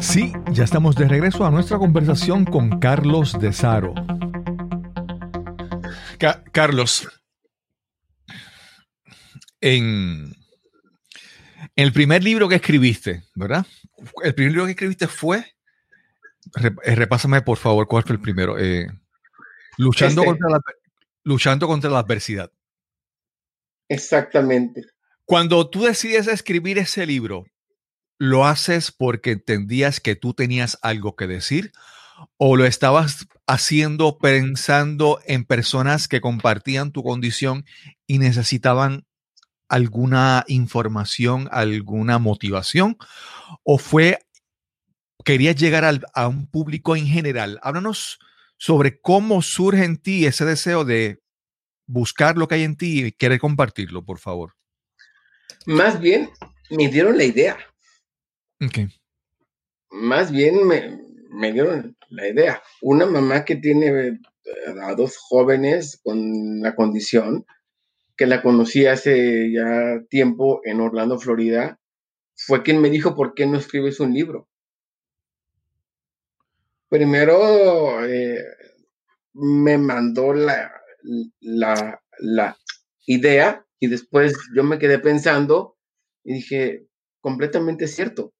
[0.00, 3.94] Sí, ya estamos de regreso a nuestra conversación con Carlos de Saro.
[6.52, 7.08] Carlos,
[9.60, 10.34] en,
[11.76, 13.66] el primer libro que escribiste, ¿verdad?
[14.22, 15.54] El primer libro que escribiste fue,
[16.84, 18.58] eh, repásame por favor cuál fue el primero.
[18.58, 18.86] Eh,
[19.76, 20.30] luchando, este.
[20.30, 20.60] contra la,
[21.24, 22.50] luchando contra la adversidad.
[23.88, 24.84] Exactamente.
[25.24, 27.46] Cuando tú decides escribir ese libro,
[28.18, 31.72] ¿lo haces porque entendías que tú tenías algo que decir?
[32.36, 37.64] ¿O lo estabas haciendo pensando en personas que compartían tu condición
[38.06, 39.04] y necesitaban
[39.68, 42.96] alguna información, alguna motivación?
[43.62, 44.20] ¿O fue,
[45.24, 47.58] querías llegar a un público en general?
[47.62, 48.18] Háblanos
[48.56, 51.20] sobre cómo surge en ti ese deseo de
[51.86, 54.54] buscar lo que hay en ti y querer compartirlo, por favor.
[55.66, 56.30] Más bien,
[56.70, 57.58] me dieron la idea.
[59.90, 60.98] Más bien me,
[61.30, 62.62] me dieron la idea.
[62.80, 64.18] Una mamá que tiene eh,
[64.82, 67.44] a dos jóvenes con la condición,
[68.16, 71.78] que la conocí hace ya tiempo en Orlando, Florida,
[72.36, 74.48] fue quien me dijo, ¿por qué no escribes un libro?
[76.88, 78.44] Primero eh,
[79.32, 80.72] me mandó la,
[81.40, 82.56] la, la
[83.06, 85.76] idea y después yo me quedé pensando
[86.22, 86.86] y dije,
[87.20, 88.32] completamente cierto,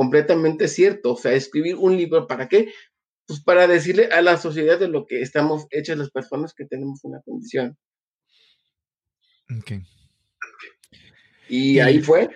[0.00, 1.12] completamente cierto.
[1.12, 2.72] O sea, escribir un libro, ¿para qué?
[3.26, 7.00] Pues para decirle a la sociedad de lo que estamos hechas las personas que tenemos
[7.02, 7.76] una condición.
[11.50, 12.30] Y, ahí fue.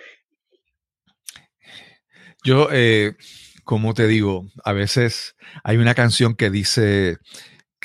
[2.43, 3.15] Yo, eh,
[3.63, 7.17] como te digo, a veces hay una canción que dice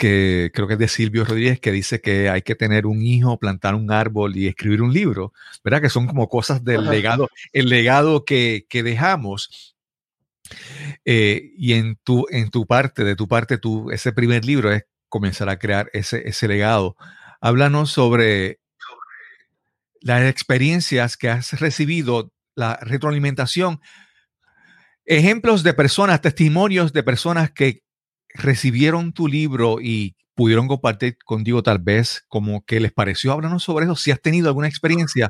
[0.00, 3.38] que creo que es de Silvio Rodríguez, que dice que hay que tener un hijo,
[3.38, 5.82] plantar un árbol y escribir un libro, ¿verdad?
[5.82, 9.76] Que son como cosas del legado, el legado que, dejamos.
[11.04, 14.86] Eh, y en tu, en tu parte, de tu parte, tu, ese primer libro es
[15.10, 16.96] comenzar a crear ese, ese legado.
[17.42, 18.58] Háblanos sobre
[20.00, 23.82] las experiencias que has recibido, la retroalimentación,
[25.04, 27.82] ejemplos de personas, testimonios de personas que
[28.34, 33.32] recibieron tu libro y pudieron compartir contigo tal vez como que les pareció.
[33.32, 33.96] Háblanos sobre eso.
[33.96, 35.28] Si has tenido alguna experiencia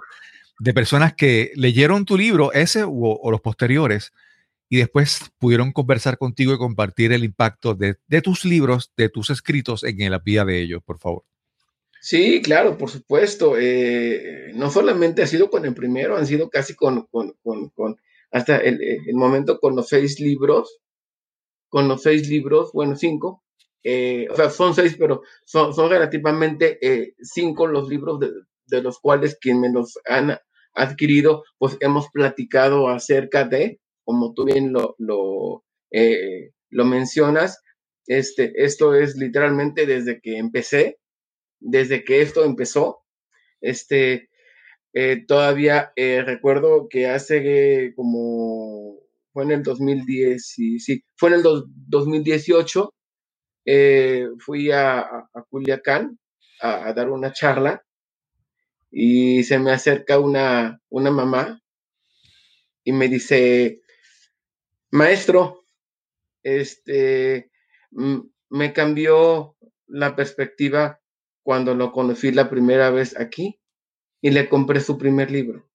[0.60, 4.12] de personas que leyeron tu libro, ese o, los posteriores,
[4.68, 9.82] y después pudieron conversar contigo y compartir el impacto de, tus libros, de tus escritos
[9.82, 11.24] en la vida de ellos, por favor.
[12.00, 13.56] Sí, claro, por supuesto.
[13.58, 17.96] Eh, no solamente ha sido con el primero, han sido casi con, con, con,
[18.30, 20.78] hasta el, el, momento con los seis libros,
[21.70, 23.42] con los seis libros, bueno, cinco,
[23.82, 28.30] eh, o sea, son seis, pero son, son relativamente eh, cinco los libros de,
[28.66, 30.36] de, los cuales quien me los han
[30.74, 35.64] adquirido, pues hemos platicado acerca de, como tú bien lo, lo,
[36.68, 37.62] lo mencionas,
[38.06, 40.98] este, esto es literalmente desde que empecé,
[41.60, 43.02] desde que esto empezó.
[43.60, 44.30] Este,
[44.92, 48.98] eh, todavía eh, recuerdo que hace como,
[49.32, 52.94] fue en el 2010, sí, sí fue en el 2018,
[53.66, 56.18] eh, fui a, a, Culiacán
[56.60, 57.84] a, dar una charla
[58.90, 61.60] y se me acerca una, una mamá
[62.82, 63.82] y me dice,
[64.90, 65.64] maestro,
[66.42, 67.50] este,
[67.90, 69.56] me cambió
[69.86, 71.00] la perspectiva
[71.42, 73.60] cuando lo conocí la primera vez aquí
[74.20, 75.69] y le compré su primer libro.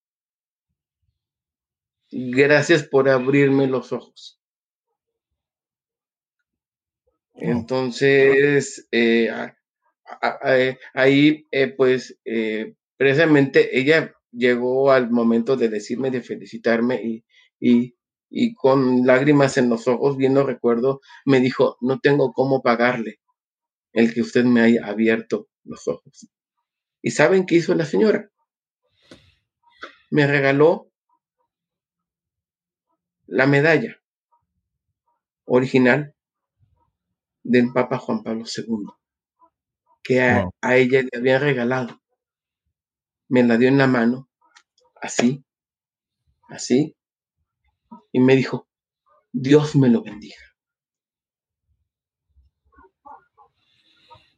[2.11, 4.39] Gracias por abrirme los ojos.
[7.33, 9.29] Entonces, eh,
[10.45, 12.17] eh, ahí, eh, pues,
[12.97, 17.25] precisamente ella llegó al momento de decirme, de felicitarme y,
[17.59, 17.95] y,
[18.29, 23.19] y con lágrimas en los ojos, viendo recuerdo, me dijo, no tengo cómo pagarle
[23.93, 26.29] el que usted me haya abierto los ojos.
[27.01, 28.31] ¿Y saben qué hizo la señora?
[30.09, 30.89] Me regaló
[33.27, 33.95] la medalla
[35.45, 36.15] original
[37.43, 38.87] del Papa Juan Pablo II,
[40.03, 42.01] que a, a ella le habían regalado.
[43.27, 44.29] Me la dio en la mano,
[45.01, 45.43] así,
[46.49, 46.95] así,
[48.11, 48.67] y me dijo,
[49.31, 50.37] Dios me lo bendiga.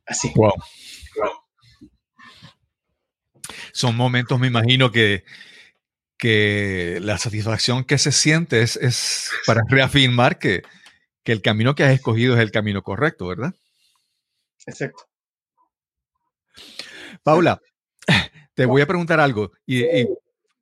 [0.06, 0.32] Así.
[0.36, 0.54] Wow.
[3.74, 5.24] Son momentos, me imagino, que,
[6.18, 10.64] que la satisfacción que se siente es, para reafirmar que,
[11.24, 13.54] que, el camino que has escogido es el camino correcto, ¿verdad?
[14.66, 15.08] Exacto.
[17.24, 17.62] Paula,
[18.56, 19.86] te voy a preguntar algo y,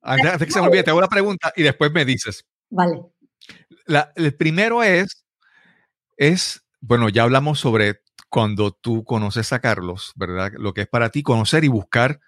[0.02, 2.44] antes, de que se me olvide, te hago una pregunta y después me dices.
[2.70, 3.00] Vale.
[4.16, 5.24] el primero es,
[6.16, 10.52] es, bueno, ya hablamos sobre cuando tú conoces a Carlos, ¿verdad?
[10.56, 12.20] Lo que es para ti conocer y buscar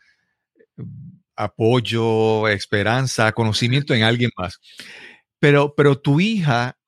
[1.38, 4.60] apoyo, esperanza, conocimiento en alguien más.
[5.38, 6.78] Pero, pero tu hija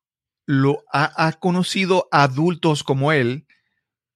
[0.46, 3.46] lo ha, conocido adultos como él.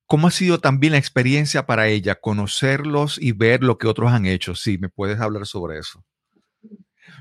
[0.06, 4.26] ¿Cómo ha sido también la experiencia para ella conocerlos y ver lo que otros han
[4.26, 4.54] hecho?
[4.54, 6.04] Sí, me puedes hablar sobre eso.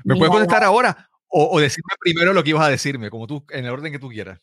[0.04, 3.44] ¿Me puedes contestar ahora o, o, decirme primero lo que ibas a decirme, como tú,
[3.50, 4.40] en el orden que tú quieras?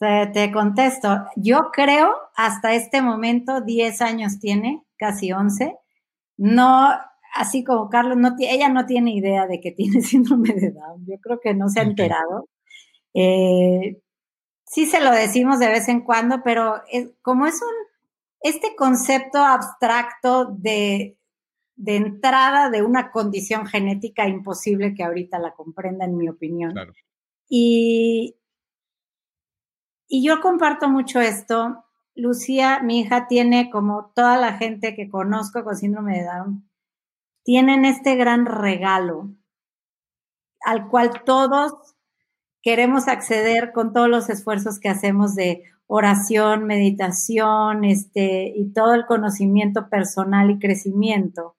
[0.00, 1.26] Te, contesto.
[1.36, 5.76] Yo creo, hasta este momento, 10 años tiene, casi 11.
[6.42, 6.88] No,
[7.34, 11.04] así como Carlos, no, ella no tiene idea de que tiene síndrome de Down.
[11.06, 12.48] Yo creo que no se ha enterado.
[13.12, 14.00] Eh,
[14.64, 16.80] sí se lo decimos de vez en cuando, pero
[17.20, 17.74] como es un,
[18.40, 21.18] este concepto abstracto de,
[21.76, 26.72] de entrada de una condición genética imposible que ahorita la comprenda, en mi opinión.
[27.50, 28.34] Y,
[30.08, 31.84] y yo comparto mucho esto.
[32.14, 36.70] Lucía, mi hija, tiene como toda la gente que conozco con síndrome de Down,
[37.44, 39.30] tienen este gran regalo
[40.60, 41.72] al cual todos
[42.62, 49.06] queremos acceder con todos los esfuerzos que hacemos de oración, meditación, este, y todo el
[49.06, 51.56] conocimiento personal y crecimiento,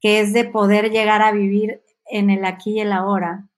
[0.00, 3.48] que es de poder llegar a vivir en el aquí y el ahora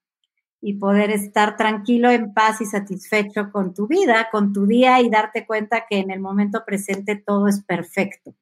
[0.61, 5.09] y poder estar tranquilo, en paz y satisfecho con tu vida, con tu día y
[5.09, 8.35] darte cuenta que en el momento presente todo es perfecto.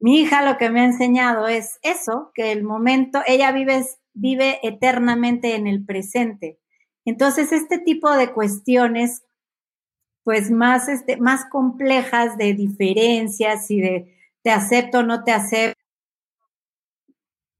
[0.00, 4.58] Mi hija lo que me ha enseñado es eso, que el momento, ella vive, vive
[4.64, 6.58] eternamente en el presente.
[7.04, 9.22] Entonces, este tipo de cuestiones,
[10.24, 15.81] pues más, este, más complejas de diferencias y de te acepto o no te acepto,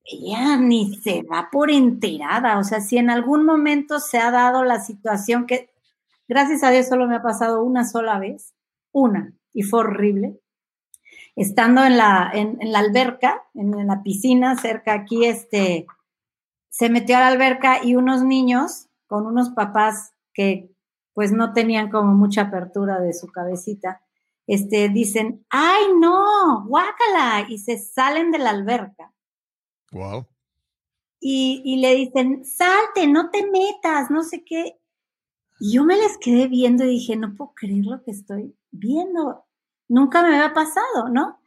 [0.04, 2.58] ella ni se va por enterada.
[2.58, 5.70] O sea, si en algún momento se ha dado la situación que,
[6.28, 8.54] gracias a Dios, solo me ha pasado una sola vez,
[8.92, 10.38] una, y fue horrible.
[11.34, 15.86] Estando en la, en, la alberca, en, la piscina, cerca aquí, este,
[16.68, 20.70] se metió a la alberca y unos niños con unos papás que
[21.14, 24.00] pues no tenían como mucha apertura de su cabecita,
[24.46, 29.12] este, dicen, ay no, guácala, y se salen de la alberca
[29.92, 30.26] Wow.
[31.20, 34.76] Y, le dicen, salte, no te metas, no sé qué.
[35.60, 39.44] Y yo me les quedé viendo y dije, no puedo creer lo que estoy viendo.
[39.88, 41.38] Nunca me había pasado, ¿no?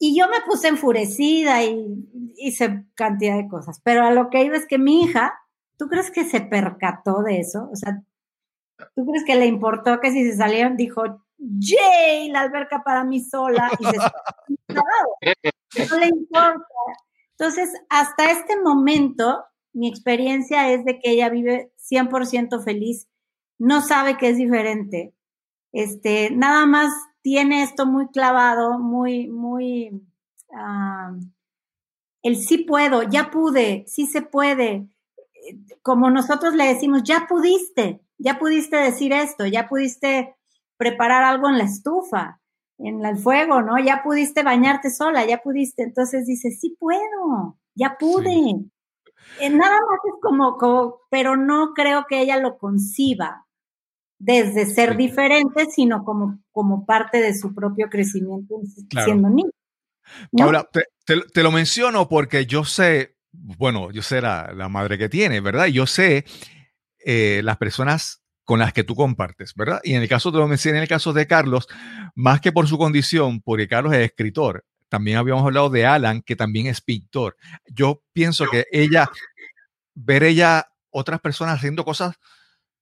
[0.00, 3.80] Y yo me puse enfurecida y hice cantidad de cosas.
[3.84, 5.34] Pero a lo que iba es que mi hija,
[5.76, 7.68] ¿tú crees que se percató de eso?
[7.70, 8.02] O sea,
[8.96, 11.04] ¿tú crees que le importó que si se salieron, dijo,
[11.38, 12.30] ¡Yay!
[12.30, 13.70] La alberca para mí sola.
[13.78, 13.96] Y se
[15.90, 16.64] no le importa.
[17.38, 23.08] Entonces, hasta este momento, mi experiencia es de que ella vive 100% feliz,
[23.58, 25.14] no sabe que es diferente.
[25.72, 30.02] Este, nada más tiene esto muy clavado, muy, muy,
[30.52, 31.12] ah,
[32.22, 34.88] el sí puedo, ya pude, sí se puede.
[35.82, 40.34] Como nosotros le decimos, ya pudiste, ya pudiste decir esto, ya pudiste
[40.76, 42.40] preparar algo en la estufa,
[42.78, 43.78] en el fuego, ¿no?
[43.78, 45.82] Ya pudiste bañarte sola, ya pudiste.
[45.82, 48.70] Entonces dice, sí puedo, ya pude.
[49.40, 53.46] Eh, nada más es como, como, pero no creo que ella lo conciba
[54.18, 58.56] desde ser diferente, sino como, como parte de su propio crecimiento
[59.04, 59.50] siendo niño.
[60.40, 60.68] Ahora,
[61.04, 65.66] te, lo menciono porque yo sé, bueno, yo sé la, madre que tiene, ¿verdad?
[65.66, 66.24] Yo sé
[67.04, 69.78] eh, las personas con las que tú compartes, ¿verdad?
[69.84, 71.68] Y en el caso, te lo mencioné en el caso de Carlos,
[72.14, 76.34] más que por su condición, porque Carlos es escritor, también habíamos hablado de Alan, que
[76.34, 77.36] también es pintor.
[77.66, 79.10] Yo pienso que ella,
[79.94, 82.16] ver ella, otras personas haciendo cosas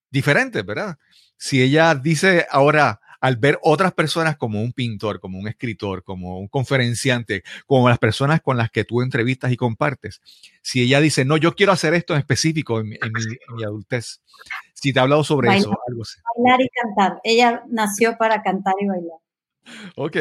[0.09, 0.99] diferentes, ¿verdad?
[1.37, 6.39] Si ella dice ahora, al ver otras personas como un pintor, como un escritor, como
[6.39, 10.21] un conferenciante, como las personas con las que tú entrevistas y compartes,
[10.63, 12.97] si ella dice, no, yo quiero hacer esto en específico en, mi,
[13.65, 14.23] adultez,
[14.75, 16.21] si te ha hablado sobre eso, algo así.
[16.37, 17.21] Bailar y cantar.
[17.25, 19.19] Ella nació para cantar y bailar.
[19.97, 20.17] Ok.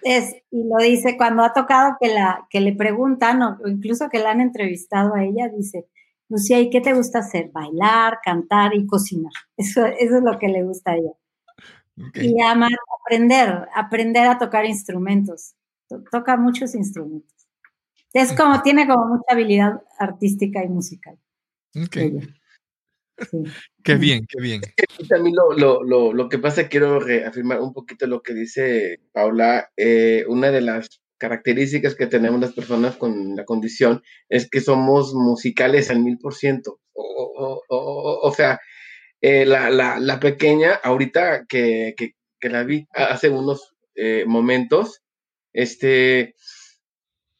[0.00, 4.20] Es, y lo dice cuando ha tocado que, la, que le preguntan, o incluso que
[4.20, 5.86] la han entrevistado a ella, dice,
[6.30, 7.50] Lucía, ¿y qué te gusta hacer?
[7.52, 9.32] Bailar, cantar y cocinar.
[9.58, 11.12] Eso, eso es lo que le gusta a ella.
[12.14, 12.70] Y amar,
[13.00, 15.54] aprender, aprender a tocar instrumentos.
[16.10, 17.48] Toca muchos instrumentos.
[18.12, 21.18] Es como, tiene como mucha habilidad artística y musical.
[23.82, 24.60] Qué bien, qué bien.
[25.08, 29.70] También lo, que pasa, quiero reafirmar un poquito lo que dice Paula.
[29.76, 35.14] Eh, una de las características que tenemos las personas con la condición es que somos
[35.14, 36.80] musicales al mil por ciento.
[36.92, 38.58] O sea,
[39.20, 41.94] eh, la, pequeña, ahorita que,
[42.42, 45.02] la vi hace unos eh, momentos,
[45.52, 46.34] este,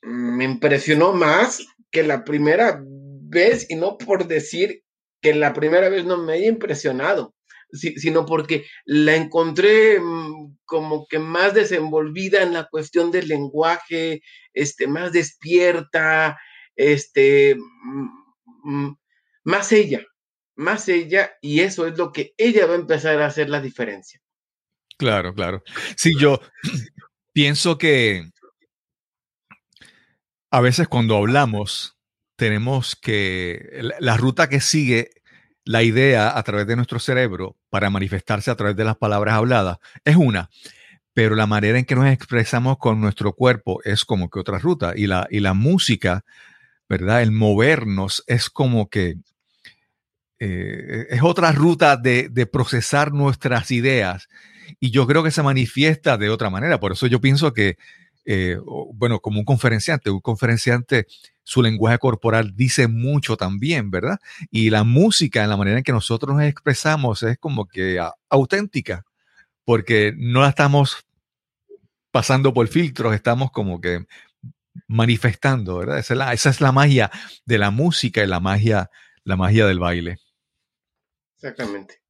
[0.03, 4.83] me impresionó más que la primera vez, y no por decir
[5.23, 7.35] que la primera vez no me haya impresionado,
[7.73, 14.23] sino porque la encontré mm, como que más desenvolvida en la cuestión del lenguaje,
[14.53, 16.39] este, más despierta,
[16.77, 18.09] este, mm,
[18.65, 18.97] mm,
[19.45, 20.05] más ella,
[20.61, 24.21] más ella y eso es lo que ella va a empezar a hacer la diferencia.
[24.97, 25.63] Claro, claro.
[25.97, 26.41] Sí, yo
[27.33, 28.31] pienso que
[30.51, 31.97] a veces cuando hablamos
[32.37, 35.11] tenemos que la ruta que sigue
[35.65, 39.79] la idea a través de nuestro cerebro para manifestarse a través de las palabras habladas
[40.05, 40.51] es una,
[41.15, 44.93] pero la manera en que nos expresamos con nuestro cuerpo es como que otra ruta
[44.97, 46.25] y la, y la música,
[46.89, 47.23] ¿verdad?
[47.23, 49.17] El movernos es como que
[50.43, 54.27] eh, es otra ruta de, procesar nuestras ideas
[54.81, 56.81] y yo creo que se manifiesta de otra manera.
[56.81, 57.77] Por eso yo pienso que,
[58.25, 58.57] eh,
[58.95, 61.07] bueno, como un conferenciante, un conferenciante,
[61.43, 64.19] su lenguaje corporal dice mucho también, ¿verdad?
[64.51, 69.05] Y la música, en la manera en que nosotros nos expresamos, es como que auténtica,
[69.65, 71.05] porque no la estamos
[72.11, 74.07] pasando por filtros, estamos como que
[74.89, 75.99] manifestando, ¿verdad?
[75.99, 77.11] Esa es la, esa es la magia
[77.45, 78.91] de la música y la magia,
[79.25, 80.19] la magia del baile.
[81.43, 82.03] Exactamente.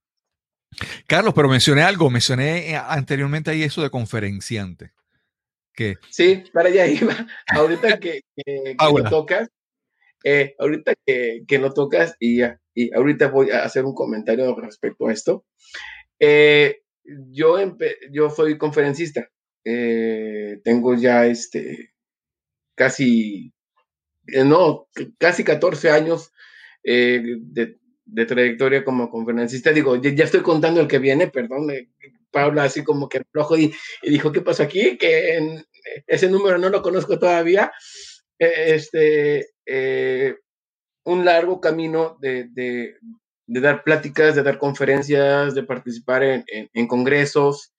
[1.06, 4.92] Carlos, pero mencioné algo, mencioné eh, anteriormente ahí eso de conferenciante.
[5.72, 5.98] Que...
[6.10, 7.14] Sí, para allá iba.
[7.46, 9.48] Ahorita que, lo tocas,
[10.24, 12.42] eh, ahorita que, que, lo tocas y,
[12.74, 15.44] y ahorita voy a hacer un comentario respecto a esto.
[16.18, 17.56] Eh, yo,
[18.10, 19.30] yo soy conferencista.
[19.62, 21.94] tengo ya este
[22.74, 23.52] casi,
[24.26, 26.32] no, casi 14 años
[26.82, 27.79] de,
[28.12, 29.72] de trayectoria como conferencista.
[29.72, 31.88] Digo, ya, estoy contando el que viene, perdón, eh,
[32.58, 34.96] así como que rojo y, dijo, ¿qué pasó aquí?
[34.98, 35.62] Que
[36.06, 37.72] ese número no lo conozco todavía.
[38.38, 40.36] E, este, eh,
[41.04, 42.94] un largo camino de, de,
[43.46, 47.72] dar pláticas, de dar conferencias, de participar en, en, congresos,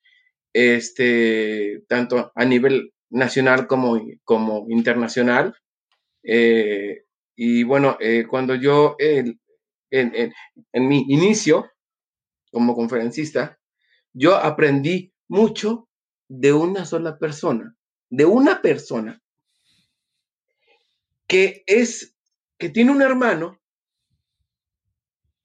[0.53, 5.55] este, tanto a nivel nacional como, como internacional.
[6.23, 7.03] Eh,
[7.35, 7.97] y bueno,
[8.29, 8.95] cuando yo
[9.91, 10.33] en,
[10.73, 11.69] mi inicio
[12.51, 13.59] como conferencista,
[14.13, 15.89] yo aprendí mucho
[16.27, 17.75] de una sola persona,
[18.09, 19.21] de una persona
[21.27, 22.15] que es,
[22.57, 23.61] que tiene un hermano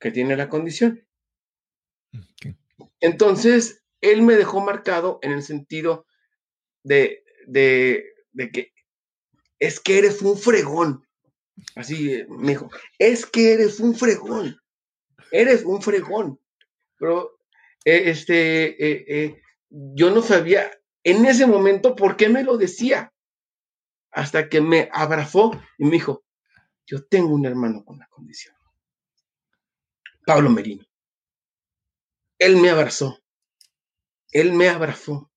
[0.00, 1.06] que tiene la condición.
[3.00, 6.06] Entonces, él me dejó marcado en el sentido
[6.82, 8.72] de, de, de que
[9.58, 11.05] es que eres un fregón.
[11.74, 14.60] Así me dijo, es que eres un fregón,
[15.30, 16.40] eres un fregón.
[16.98, 17.38] Pero
[17.84, 20.70] eh, este, eh, yo no sabía
[21.04, 23.12] en ese momento por qué me lo decía.
[24.10, 26.24] Hasta que me abrazó y me dijo,
[26.86, 28.56] yo tengo un hermano con la condición.
[30.24, 30.84] Pablo Merino.
[32.38, 33.22] Él me abrazó.
[34.32, 35.30] Él me abrazó.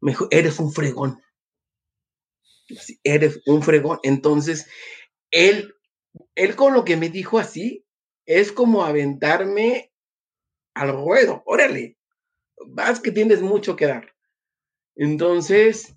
[0.00, 1.22] Me dijo, eres un fregón.
[3.02, 3.98] Eres un fregón.
[4.02, 4.68] Entonces,
[5.36, 5.76] él
[6.34, 7.84] él con lo que me dijo así,
[8.26, 9.92] es como aventarme
[10.74, 11.96] al ruedo, órale,
[12.68, 14.14] vas que tienes mucho que dar.
[14.94, 15.94] Entonces,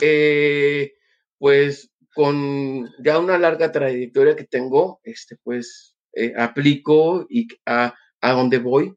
[0.00, 0.92] eh,
[1.38, 8.32] pues con ya una larga trayectoria que tengo, este, pues eh, aplico y a, a
[8.32, 8.94] donde voy,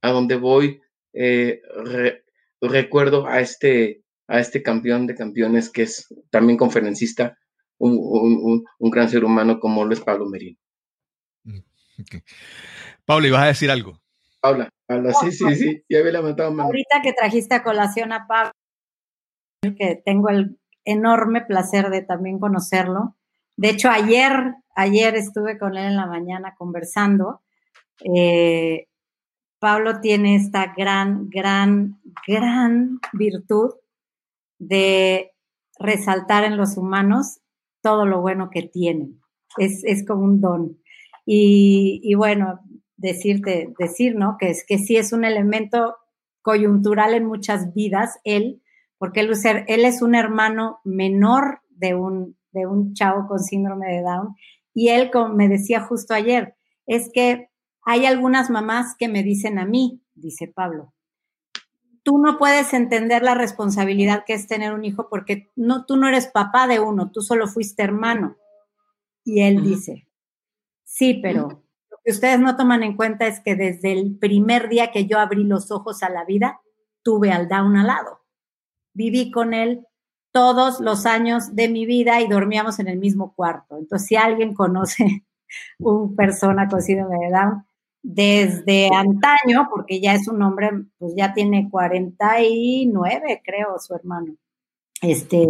[0.00, 0.80] a donde voy,
[1.12, 1.60] eh,
[2.60, 7.38] recuerdo a este, a este campeón de campeones que es también conferencista,
[7.88, 10.58] un, gran ser humano como lo es Pablo Merino.
[11.44, 11.58] Mm,
[13.04, 14.00] Pablo, ¿ibas a decir algo?
[14.40, 16.64] Paula, Paula, sí, sí, sí, ya había levantado mano.
[16.64, 18.52] Ahorita que trajiste a colación a Pablo,
[19.76, 23.16] que tengo el enorme placer de también conocerlo.
[23.56, 27.42] De hecho, ayer, ayer estuve con él en la mañana conversando.
[28.00, 28.88] Eh,
[29.60, 33.74] Pablo tiene esta gran, gran, gran virtud
[34.58, 35.32] de
[35.78, 37.41] resaltar en los humanos
[37.82, 39.20] todo lo bueno que tienen.
[39.58, 40.78] Es, como un don.
[41.26, 42.60] Y, bueno,
[42.96, 44.36] decirte, decir, ¿no?
[44.38, 45.96] Que es que sí es un elemento
[46.40, 48.62] coyuntural en muchas vidas, él,
[48.98, 49.30] porque él,
[49.66, 54.34] él es un hermano menor de un, de un chavo con síndrome de Down.
[54.74, 56.54] Y él, como me decía justo ayer,
[56.86, 57.50] es que
[57.84, 60.94] hay algunas mamás que me dicen a mí, dice Pablo,
[62.02, 66.08] tú no puedes entender la responsabilidad que es tener un hijo porque no, tú no
[66.08, 68.36] eres papá de uno, tú solo fuiste hermano.
[69.24, 70.08] Y él dice,
[70.84, 74.90] sí, pero lo que ustedes no toman en cuenta es que desde el primer día
[74.90, 76.60] que yo abrí los ojos a la vida,
[77.02, 78.20] tuve al Down al lado.
[78.94, 79.86] Viví con él
[80.32, 83.76] todos los años de mi vida y dormíamos en el mismo cuarto.
[83.78, 85.24] Entonces, si alguien conoce
[85.78, 87.66] una persona con síndrome de Down,
[88.02, 94.34] desde antaño, porque ya es un hombre, pues ya tiene 49, creo, su hermano.
[95.00, 95.46] Este,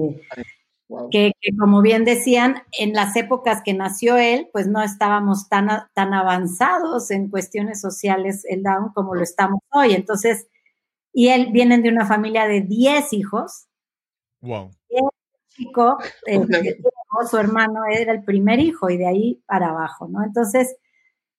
[1.11, 6.15] que, como bien decían, en las épocas que nació él, pues no estábamos tan, tan
[6.15, 9.95] avanzados en cuestiones sociales, el Down, como lo estamos hoy.
[9.95, 10.47] Entonces,
[11.13, 13.67] y él vienen de una familia de 10 hijos.
[14.41, 14.71] Wow.
[14.89, 15.03] el
[15.49, 15.99] chico,
[17.31, 20.25] su hermano era el primer hijo y de ahí para abajo, ¿no?
[20.25, 20.77] Entonces,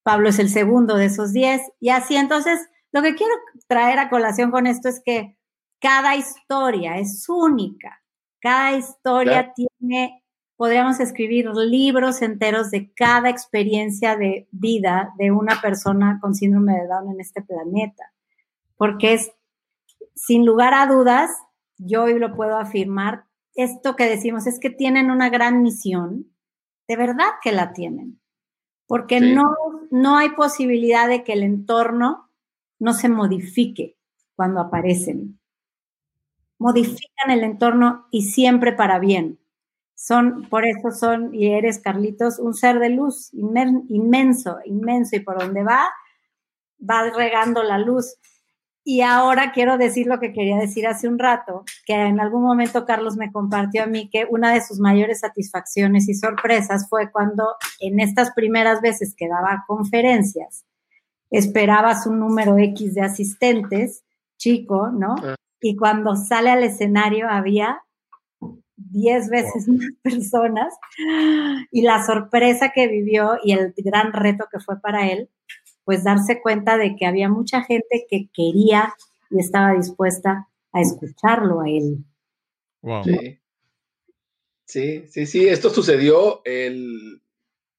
[0.04, 1.62] Pablo es el segundo de esos diez.
[1.80, 2.60] Y así, entonces,
[2.91, 3.34] lo que quiero
[3.68, 5.38] traer a colación con esto es que
[5.80, 8.01] cada historia es única.
[8.39, 10.24] Cada historia tiene,
[10.58, 16.88] podríamos escribir libros enteros de cada experiencia de vida de una persona con síndrome de
[16.88, 18.12] Down en este planeta.
[18.76, 19.32] Porque es,
[20.16, 21.32] sin lugar a dudas,
[21.78, 23.26] yo hoy lo puedo afirmar,
[23.56, 26.34] esto que decimos es que tienen una gran misión,
[26.88, 28.20] de verdad que la tienen
[28.88, 29.43] porque no,
[29.94, 32.32] no hay posibilidad de que el entorno
[32.80, 33.96] no se modifique
[34.36, 35.39] cuando aparecen.
[36.58, 39.38] Modifican el entorno y siempre para bien.
[39.94, 45.38] Son, por eso son, y eres, Carlitos, un ser de luz inmenso, inmenso, y por
[45.38, 45.88] donde va,
[46.82, 48.16] va regando la luz.
[48.86, 52.86] Y ahora quiero decir lo que quería decir hace un rato, que en algún momento
[52.86, 57.56] Carlos me compartió a mí que una de sus mayores satisfacciones y sorpresas fue cuando
[57.80, 60.66] en estas primeras veces que daba conferencias,
[61.32, 64.04] esperabas un número X de asistentes,
[64.38, 65.16] chico, ¿no?
[65.24, 65.36] Ah.
[65.62, 67.82] Y cuando sale al escenario había
[68.76, 70.74] 10 veces más personas
[71.72, 75.30] y la sorpresa que vivió y el gran reto que fue para él
[75.86, 78.94] pues darse cuenta de que había mucha gente que quería
[79.30, 82.04] y estaba dispuesta a escucharlo a él.
[82.82, 83.04] Wow.
[84.66, 85.06] Sí.
[85.10, 87.22] sí, sí, Esto sucedió, el,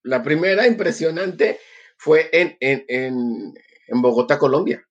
[0.02, 1.58] la primera impresionante
[1.96, 4.86] fue en, en, en, Bogotá, Colombia.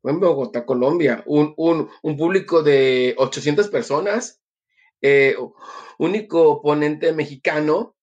[0.00, 1.22] Fue en Bogotá, Colombia.
[1.26, 4.40] Un, un, un público de 800 personas,
[5.02, 5.36] eh,
[5.98, 7.96] único ponente mexicano.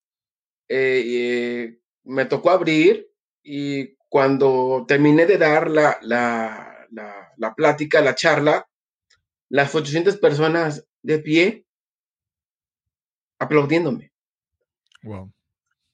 [0.67, 3.12] Eh, eh, me tocó abrir
[3.43, 6.87] y cuando terminé de dar la, la,
[7.37, 8.67] la, plática, la charla,
[9.49, 11.65] las 800 personas de pie
[13.39, 14.11] aplaudiéndome.
[15.03, 15.33] Wow.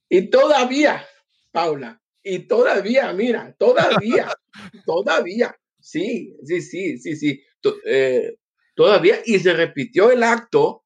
[0.07, 1.05] Y todavía,
[1.51, 4.29] Paula, y todavía, mira, todavía,
[4.85, 7.43] todavía, sí, sí, sí, sí, sí,
[7.85, 8.35] eh,
[8.75, 10.83] todavía, y se repitió el acto,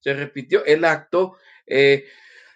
[0.00, 1.36] se repitió el acto
[1.66, 2.04] eh,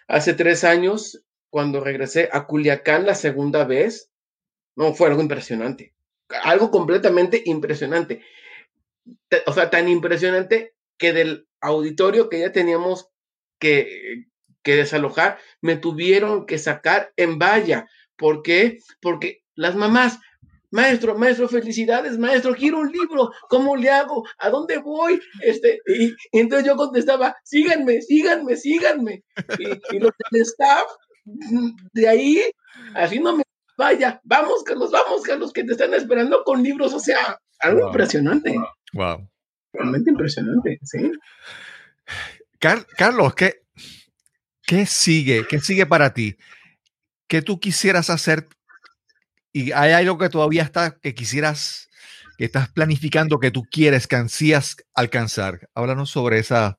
[0.07, 4.11] hace tres años cuando regresé a Culiacán la segunda vez,
[4.75, 5.93] no, fue algo impresionante.
[6.43, 8.23] Algo completamente impresionante.
[9.45, 13.09] O sea, tan impresionante que del auditorio que ya teníamos
[13.59, 14.25] que,
[14.63, 17.87] que desalojar, me tuvieron que sacar en valla.
[18.15, 18.79] ¿Por qué?
[19.01, 20.19] Porque las mamás,
[20.71, 24.25] maestro, maestro, felicidades, maestro, quiero un libro, ¿cómo le hago?
[24.37, 25.19] ¿A dónde voy?
[25.41, 29.23] Este, y, entonces yo contestaba, síganme, síganme, síganme.
[29.57, 30.85] Y, los del staff,
[31.93, 32.41] de ahí,
[32.95, 33.43] así no me
[33.77, 38.55] vaya, vamos, Carlos, vamos, Carlos, que te están esperando con libros, o sea, algo impresionante.
[38.93, 39.29] Wow.
[39.71, 41.11] Realmente impresionante, sí.
[42.97, 43.61] Carlos, ¿qué,
[44.63, 45.45] ¿qué sigue?
[45.47, 46.35] ¿Qué sigue para ti?
[47.27, 48.49] ¿Qué tú quisieras hacer
[49.51, 51.89] y hay algo que todavía está, que quisieras,
[52.37, 55.69] que estás planificando, que tú quieres, que ansías alcanzar.
[55.73, 56.77] Háblanos sobre esa,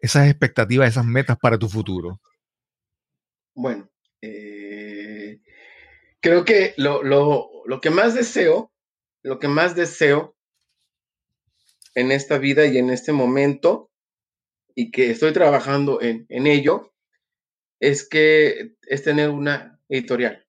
[0.00, 2.20] esas expectativas, esas metas para tu futuro.
[3.56, 3.90] Bueno,
[4.20, 5.40] eh,
[6.20, 7.00] creo que lo,
[7.80, 8.70] que más deseo,
[9.22, 10.36] lo que más deseo
[11.94, 13.90] en esta vida y en este momento,
[14.74, 16.92] y que estoy trabajando en, en ello,
[17.80, 20.46] es que es tener una editorial.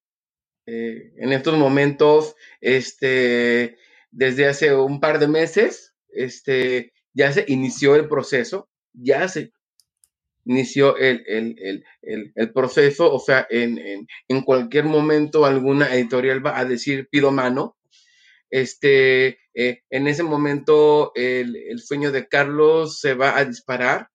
[0.66, 3.78] Eh, en estos momentos, este,
[4.12, 9.54] desde hace un par de meses, este, ya se inició el proceso, ya se
[10.48, 11.84] inició el,
[12.54, 17.76] proceso, o sea, en, cualquier momento alguna editorial va a decir pido mano.
[18.50, 24.10] Este, eh, en ese momento el, sueño de Carlos se va a disparar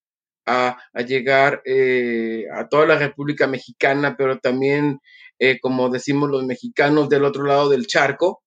[0.46, 5.00] a, llegar eh, a toda la República Mexicana, pero también
[5.38, 8.42] eh, como decimos los mexicanos, del otro lado del charco,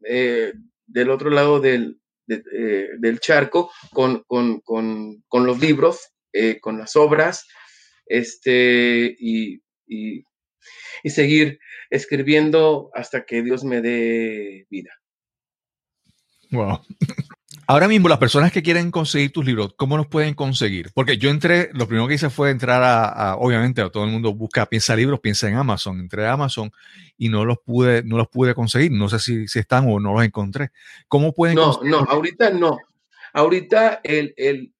[0.00, 6.12] del otro lado del, del charco, con, con, los libros,
[6.60, 7.46] con las obras,
[8.06, 10.24] este, y, y,
[11.02, 11.58] y seguir
[11.90, 14.90] escribiendo hasta que Dios me dé vida.
[16.50, 16.80] Wow.
[17.70, 20.90] Ahora mismo, las personas que quieren conseguir tus libros, ¿cómo los pueden conseguir?
[20.92, 24.34] Porque yo entré, lo primero que hice fue entrar a, obviamente, a todo el mundo
[24.34, 26.00] busca, piensa libros, piensa en Amazon.
[26.00, 26.72] Entré a Amazon
[27.16, 28.90] y no los pude, no los pude conseguir.
[28.90, 30.70] No sé si, si están o no los encontré.
[31.06, 32.76] ¿Cómo pueden No, no, ahorita no.
[33.32, 34.74] Ahorita el,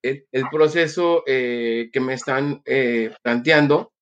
[0.51, 3.93] proceso eh, que me están eh, planteando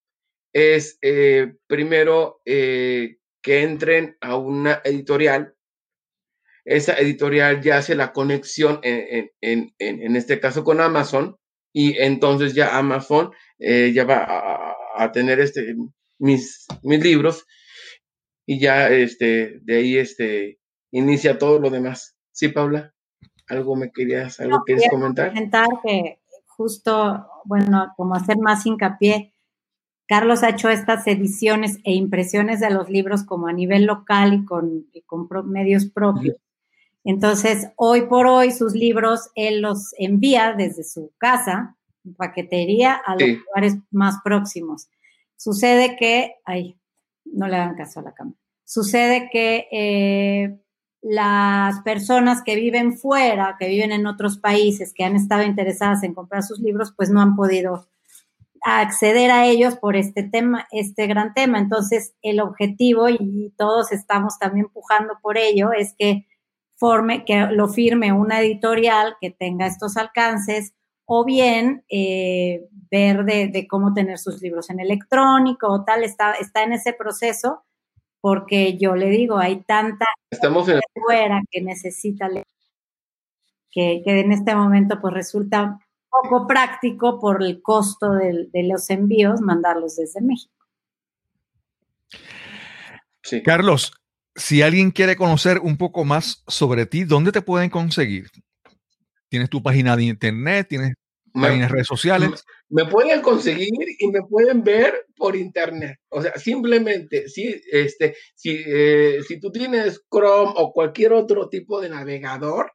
[0.54, 5.54] es eh, primero que entren a una editorial
[6.66, 11.36] esa editorial ya hace la conexión, en, en, en, en este caso con Amazon,
[11.74, 15.74] y entonces ya Amazon ya va a, tener este,
[16.20, 17.45] mis, mis libros
[18.45, 20.60] y ya este, de ahí este,
[20.91, 22.18] inicia todo lo demás.
[22.32, 22.93] Sí, Paula,
[23.50, 25.30] algo me querías, algo quieres comentar.
[25.30, 29.34] Comentar que justo, bueno, como hacer más hincapié,
[30.08, 34.45] Carlos ha hecho estas ediciones e impresiones de los libros como a nivel local y
[34.45, 36.38] con, y con medios propios.
[37.04, 41.78] Entonces, hoy por hoy sus libros él los envía desde su casa,
[42.18, 44.89] paquetería, a los lugares más próximos.
[45.38, 46.78] Sucede que, ay,
[47.26, 48.38] no le hagan caso a la cámara.
[48.66, 50.60] Sucede que eh,
[51.02, 56.14] las personas que viven fuera, que viven en otros países, que han estado interesadas en
[56.14, 57.88] comprar sus libros, pues no han podido
[58.62, 61.60] acceder a ellos por este tema, este gran tema.
[61.60, 66.26] Entonces, el objetivo, y todos estamos también empujando por ello, es que
[66.76, 70.74] forme, que lo firme una editorial que tenga estos alcances
[71.06, 76.64] o bien eh, ver de, cómo tener sus libros en electrónico o tal, está, está
[76.64, 77.64] en ese proceso
[78.22, 82.46] porque yo le digo, hay tanta Estamos fuera que necesita leer,
[83.72, 89.96] que, en este momento pues resulta poco práctico por el costo de los envíos mandarlos
[89.96, 90.66] desde México.
[93.22, 93.44] Sí.
[93.44, 93.94] Carlos,
[94.36, 98.30] si alguien quiere conocer un poco más sobre ti, ¿dónde te pueden conseguir?
[99.28, 100.68] ¿Tienes tu página de internet?
[100.68, 100.96] ¿Tienes
[101.42, 102.46] páginas redes sociales?
[102.70, 106.00] Me, pueden conseguir y me pueden ver por internet.
[106.10, 111.82] O sea, simplemente, si, este, si, eh, si tú tienes Chrome o cualquier otro tipo
[111.82, 112.72] de navegador,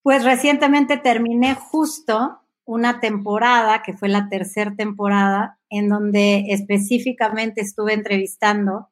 [0.03, 7.93] Pues recientemente terminé justo una temporada, que fue la tercera temporada, en donde específicamente estuve
[7.93, 8.89] entrevistando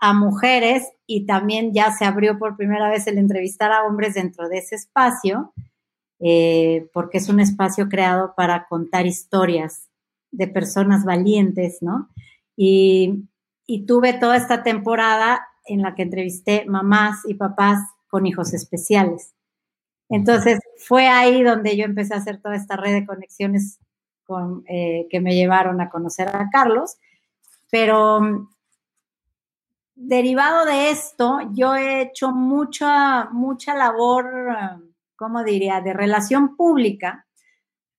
[0.00, 4.48] a mujeres y también ya se abrió por primera vez el entrevistar a hombres dentro
[4.48, 5.54] de ese espacio,
[6.26, 9.90] eh, porque es un espacio creado para contar historias
[10.30, 12.08] de personas valientes, ¿no?
[12.56, 13.28] Y,
[13.66, 19.34] y tuve toda esta temporada en la que entrevisté mamás y papás con hijos especiales.
[20.08, 23.78] Entonces fue ahí donde yo empecé a hacer toda esta red de conexiones
[24.24, 26.96] con, eh, que me llevaron a conocer a Carlos.
[27.70, 28.48] Pero mm,
[29.94, 34.84] derivado de esto, yo he hecho mucha, mucha labor,
[35.24, 37.26] ¿cómo diría?, de relación pública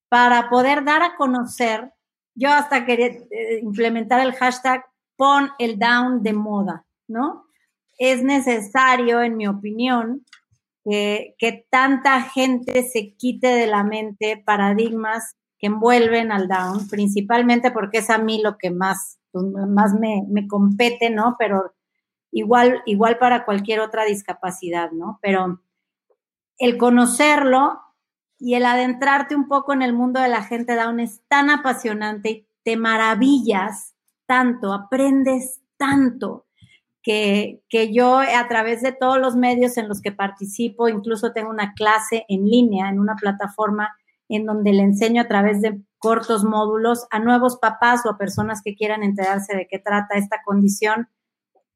[0.10, 1.92] para poder dar a conocer.
[2.36, 4.86] Yo hasta quería eh, implementar el hashtag
[5.18, 7.46] pon el down de moda, ¿no?
[7.98, 10.24] Es necesario, en mi opinión,
[10.84, 18.00] que, tanta gente se quite de la mente paradigmas que envuelven al down, principalmente porque
[18.00, 21.38] es a mí lo que más, más me, me, compete, ¿no?
[21.40, 21.74] Pero
[22.32, 25.18] igual, igual para cualquier otra discapacidad, ¿no?
[25.24, 25.60] Pero
[26.58, 27.82] el conocerlo
[28.38, 32.30] y el adentrarte un poco en el mundo de la gente down es tan apasionante
[32.30, 33.96] y te maravillas
[34.26, 36.46] tanto, aprendes tanto
[37.02, 37.62] que,
[37.94, 42.26] yo a través de todos los medios en los que participo, incluso tengo una clase
[42.28, 43.96] en línea, en una plataforma
[44.28, 48.62] en donde le enseño a través de cortos módulos a nuevos papás o a personas
[48.64, 51.08] que quieran enterarse de qué trata esta condición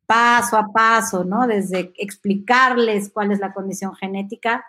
[0.09, 1.45] paso a paso, ¿no?
[1.45, 4.65] Desde explicarles cuál es la condición genética,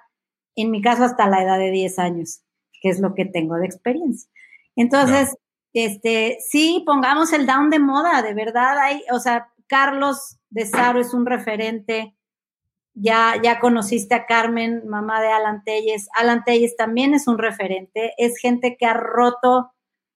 [0.54, 2.42] en mi caso hasta la edad de 10 años,
[2.82, 4.30] que es lo que tengo de experiencia.
[4.76, 5.34] Entonces,
[5.72, 11.00] este, sí, pongamos el down de moda, de verdad hay, o sea, Carlos de Saro
[11.00, 12.14] es un referente.
[12.92, 16.08] Ya, ya conociste a Carmen, mamá de Alan Telles.
[16.14, 18.12] Alan Telles también es un referente.
[18.18, 19.72] Es gente que ha roto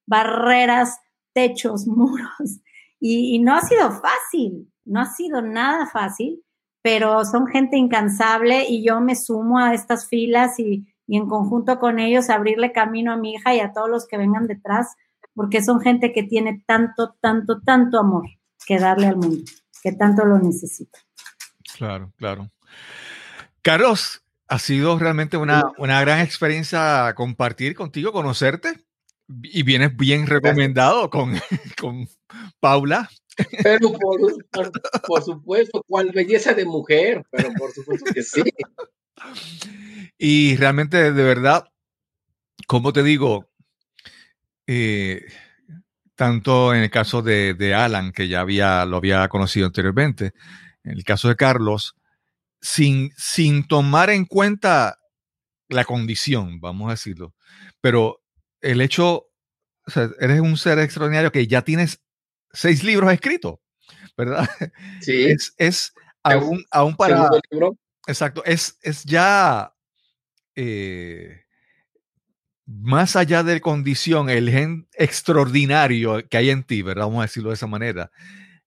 [0.06, 0.98] barreras,
[1.32, 2.60] techos, muros.
[3.00, 6.42] Y, no ha sido fácil, no ha sido nada fácil,
[6.82, 11.78] pero son gente incansable y yo me sumo a estas filas y, y en conjunto
[11.78, 14.94] con ellos abrirle camino a mi hija y a todos los que vengan detrás,
[15.34, 18.26] porque son gente que tiene tanto, tanto, tanto amor
[18.66, 19.44] que darle al mundo
[19.84, 20.98] que tanto lo necesita.
[21.76, 22.50] Claro, claro.
[23.60, 28.80] Carlos, ha sido realmente una, una gran experiencia compartir contigo, conocerte.
[29.42, 31.34] Y vienes bien recomendado con,
[31.80, 32.08] con
[32.60, 33.10] Paula.
[33.62, 34.72] Pero por,
[35.06, 38.42] por, supuesto, cuál belleza de mujer, pero por supuesto que sí.
[40.18, 41.64] Y realmente, de verdad,
[42.66, 43.48] como te digo,
[44.66, 45.26] eh,
[46.14, 50.32] tanto en el caso de, Alan, que ya había, lo había conocido anteriormente,
[50.84, 51.96] en el caso de Carlos,
[52.60, 54.98] sin, sin tomar en cuenta
[55.68, 57.34] la condición, vamos a decirlo,
[57.80, 58.22] pero
[58.60, 59.26] el hecho,
[60.20, 62.00] eres un ser extraordinario que ya tienes
[62.54, 63.56] seis libros escritos,
[64.16, 64.48] ¿verdad?
[65.00, 65.24] Sí.
[65.24, 65.92] Es, es
[66.22, 67.28] aún, aún para...
[68.06, 69.74] Exacto, es, es ya...
[70.56, 71.40] Eh,
[72.66, 77.04] más allá de condición, el gen extraordinario que hay en ti, ¿verdad?
[77.04, 78.10] Vamos a decirlo de esa manera,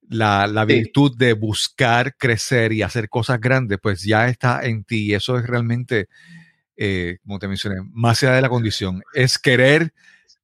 [0.08, 5.08] la, la virtud de buscar crecer y hacer cosas grandes, pues ya está en ti.
[5.08, 6.08] Y eso es realmente,
[6.76, 9.94] eh, como te mencioné, más allá de la condición, es querer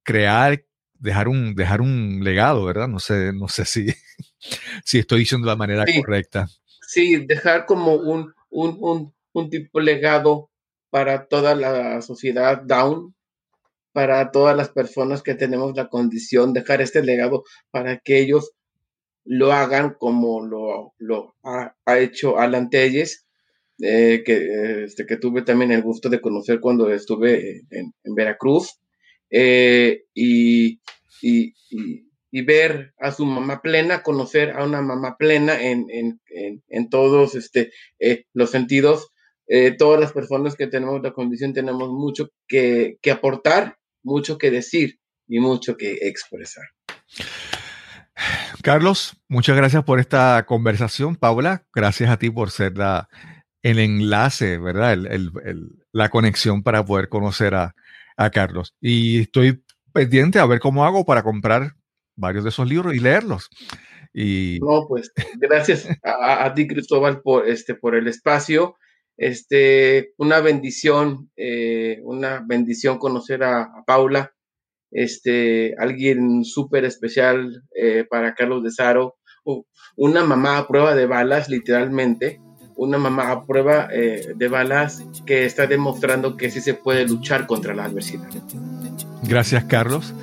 [0.01, 0.63] crear,
[1.03, 2.87] dejar un, dejar un legado, ¿verdad?
[2.87, 3.87] No sé, no sé si,
[4.85, 6.47] si estoy diciendo de la manera correcta.
[6.87, 10.49] Sí, dejar como un, un, un, un tipo legado
[10.89, 13.13] para toda la sociedad down,
[13.91, 18.53] para todas las personas que tenemos la condición, dejar este legado para que ellos
[19.25, 23.25] lo hagan como lo, lo ha, hecho Alan Telles,
[23.81, 28.79] eh, que, este, que tuve también el gusto de conocer cuando estuve en, Veracruz,
[29.35, 30.79] eh, y,
[31.21, 31.53] y,
[32.31, 36.19] y, ver a su mamá plena, conocer a una mamá plena en, en,
[36.67, 39.09] en todos este, eh, los sentidos.
[39.77, 44.99] todas las personas que tenemos la condición tenemos mucho que, que aportar mucho que decir
[45.27, 46.65] y mucho que expresar.
[48.61, 51.15] Carlos, muchas gracias por esta conversación.
[51.15, 53.09] Paula, gracias a ti por ser la,
[53.63, 54.97] el enlace, ¿verdad?
[55.91, 57.75] la conexión para poder conocer a,
[58.31, 58.75] Carlos.
[58.79, 61.73] Y estoy pendiente a ver cómo hago para comprar
[62.15, 63.49] varios de esos libros y leerlos.
[64.13, 68.75] No, pues gracias a, ti, Cristóbal, por, este, por el espacio
[69.17, 74.33] este, una bendición, eh, una bendición conocer a, Paula,
[74.91, 79.17] este, alguien súper especial eh, para Carlos de Saro,
[79.95, 82.39] una mamá a prueba de balas, literalmente,
[82.75, 87.47] una mamá a prueba eh, de balas que está demostrando que sí se puede luchar
[87.47, 88.27] contra la adversidad.
[89.23, 90.13] Gracias, Carlos.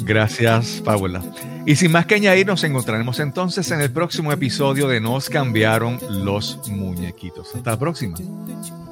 [0.00, 1.22] Gracias, Paula.
[1.66, 5.98] Y sin más que añadir, nos encontraremos entonces en el próximo episodio de Nos cambiaron
[6.08, 7.54] los muñequitos.
[7.54, 8.16] Hasta la próxima.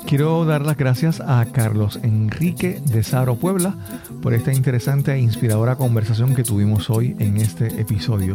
[0.07, 3.75] Quiero dar las gracias a Carlos Enrique de Saro Puebla
[4.23, 8.35] por esta interesante e inspiradora conversación que tuvimos hoy en este episodio.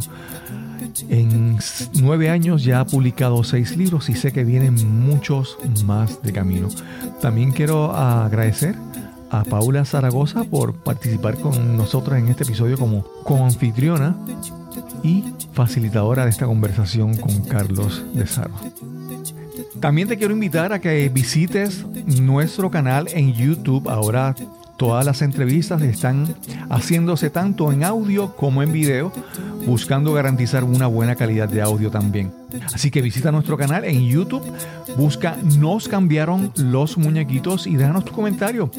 [1.09, 1.57] En
[1.99, 4.75] nueve años ya ha publicado seis libros y sé que vienen
[5.05, 6.69] muchos más de camino.
[7.21, 8.75] También quiero agradecer
[9.29, 13.03] a Paula Zaragoza por participar con nosotros en este episodio como,
[13.43, 14.15] anfitriona
[15.01, 15.23] y
[15.53, 18.53] facilitadora de esta conversación con Carlos de Saro.
[19.79, 23.89] También te quiero invitar a que visites nuestro canal en YouTube.
[23.89, 24.35] Ahora
[24.83, 26.35] todas las entrevistas están
[26.69, 29.13] haciéndose tanto en audio como en video
[29.65, 32.33] buscando garantizar una buena calidad de audio también.
[32.73, 34.43] Así que visita nuestro canal en YouTube,
[34.97, 38.69] busca Nos cambiaron los muñequitos y déjanos tu comentario.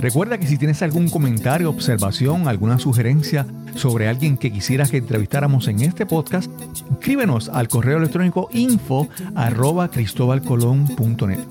[0.00, 3.46] Recuerda que si tienes algún comentario, observación, alguna sugerencia
[3.76, 6.50] sobre alguien que quisieras que entrevistáramos en este podcast,
[6.90, 9.08] escríbenos al correo electrónico info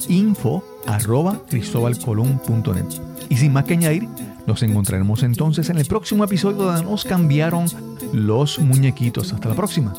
[0.09, 2.85] info arroba cristobalcolón.net
[3.29, 4.07] y sin más que añadir,
[4.45, 7.65] nos encontraremos entonces en el próximo episodio donde nos cambiaron
[8.11, 9.33] los muñequitos.
[9.33, 9.93] Hasta la próxima.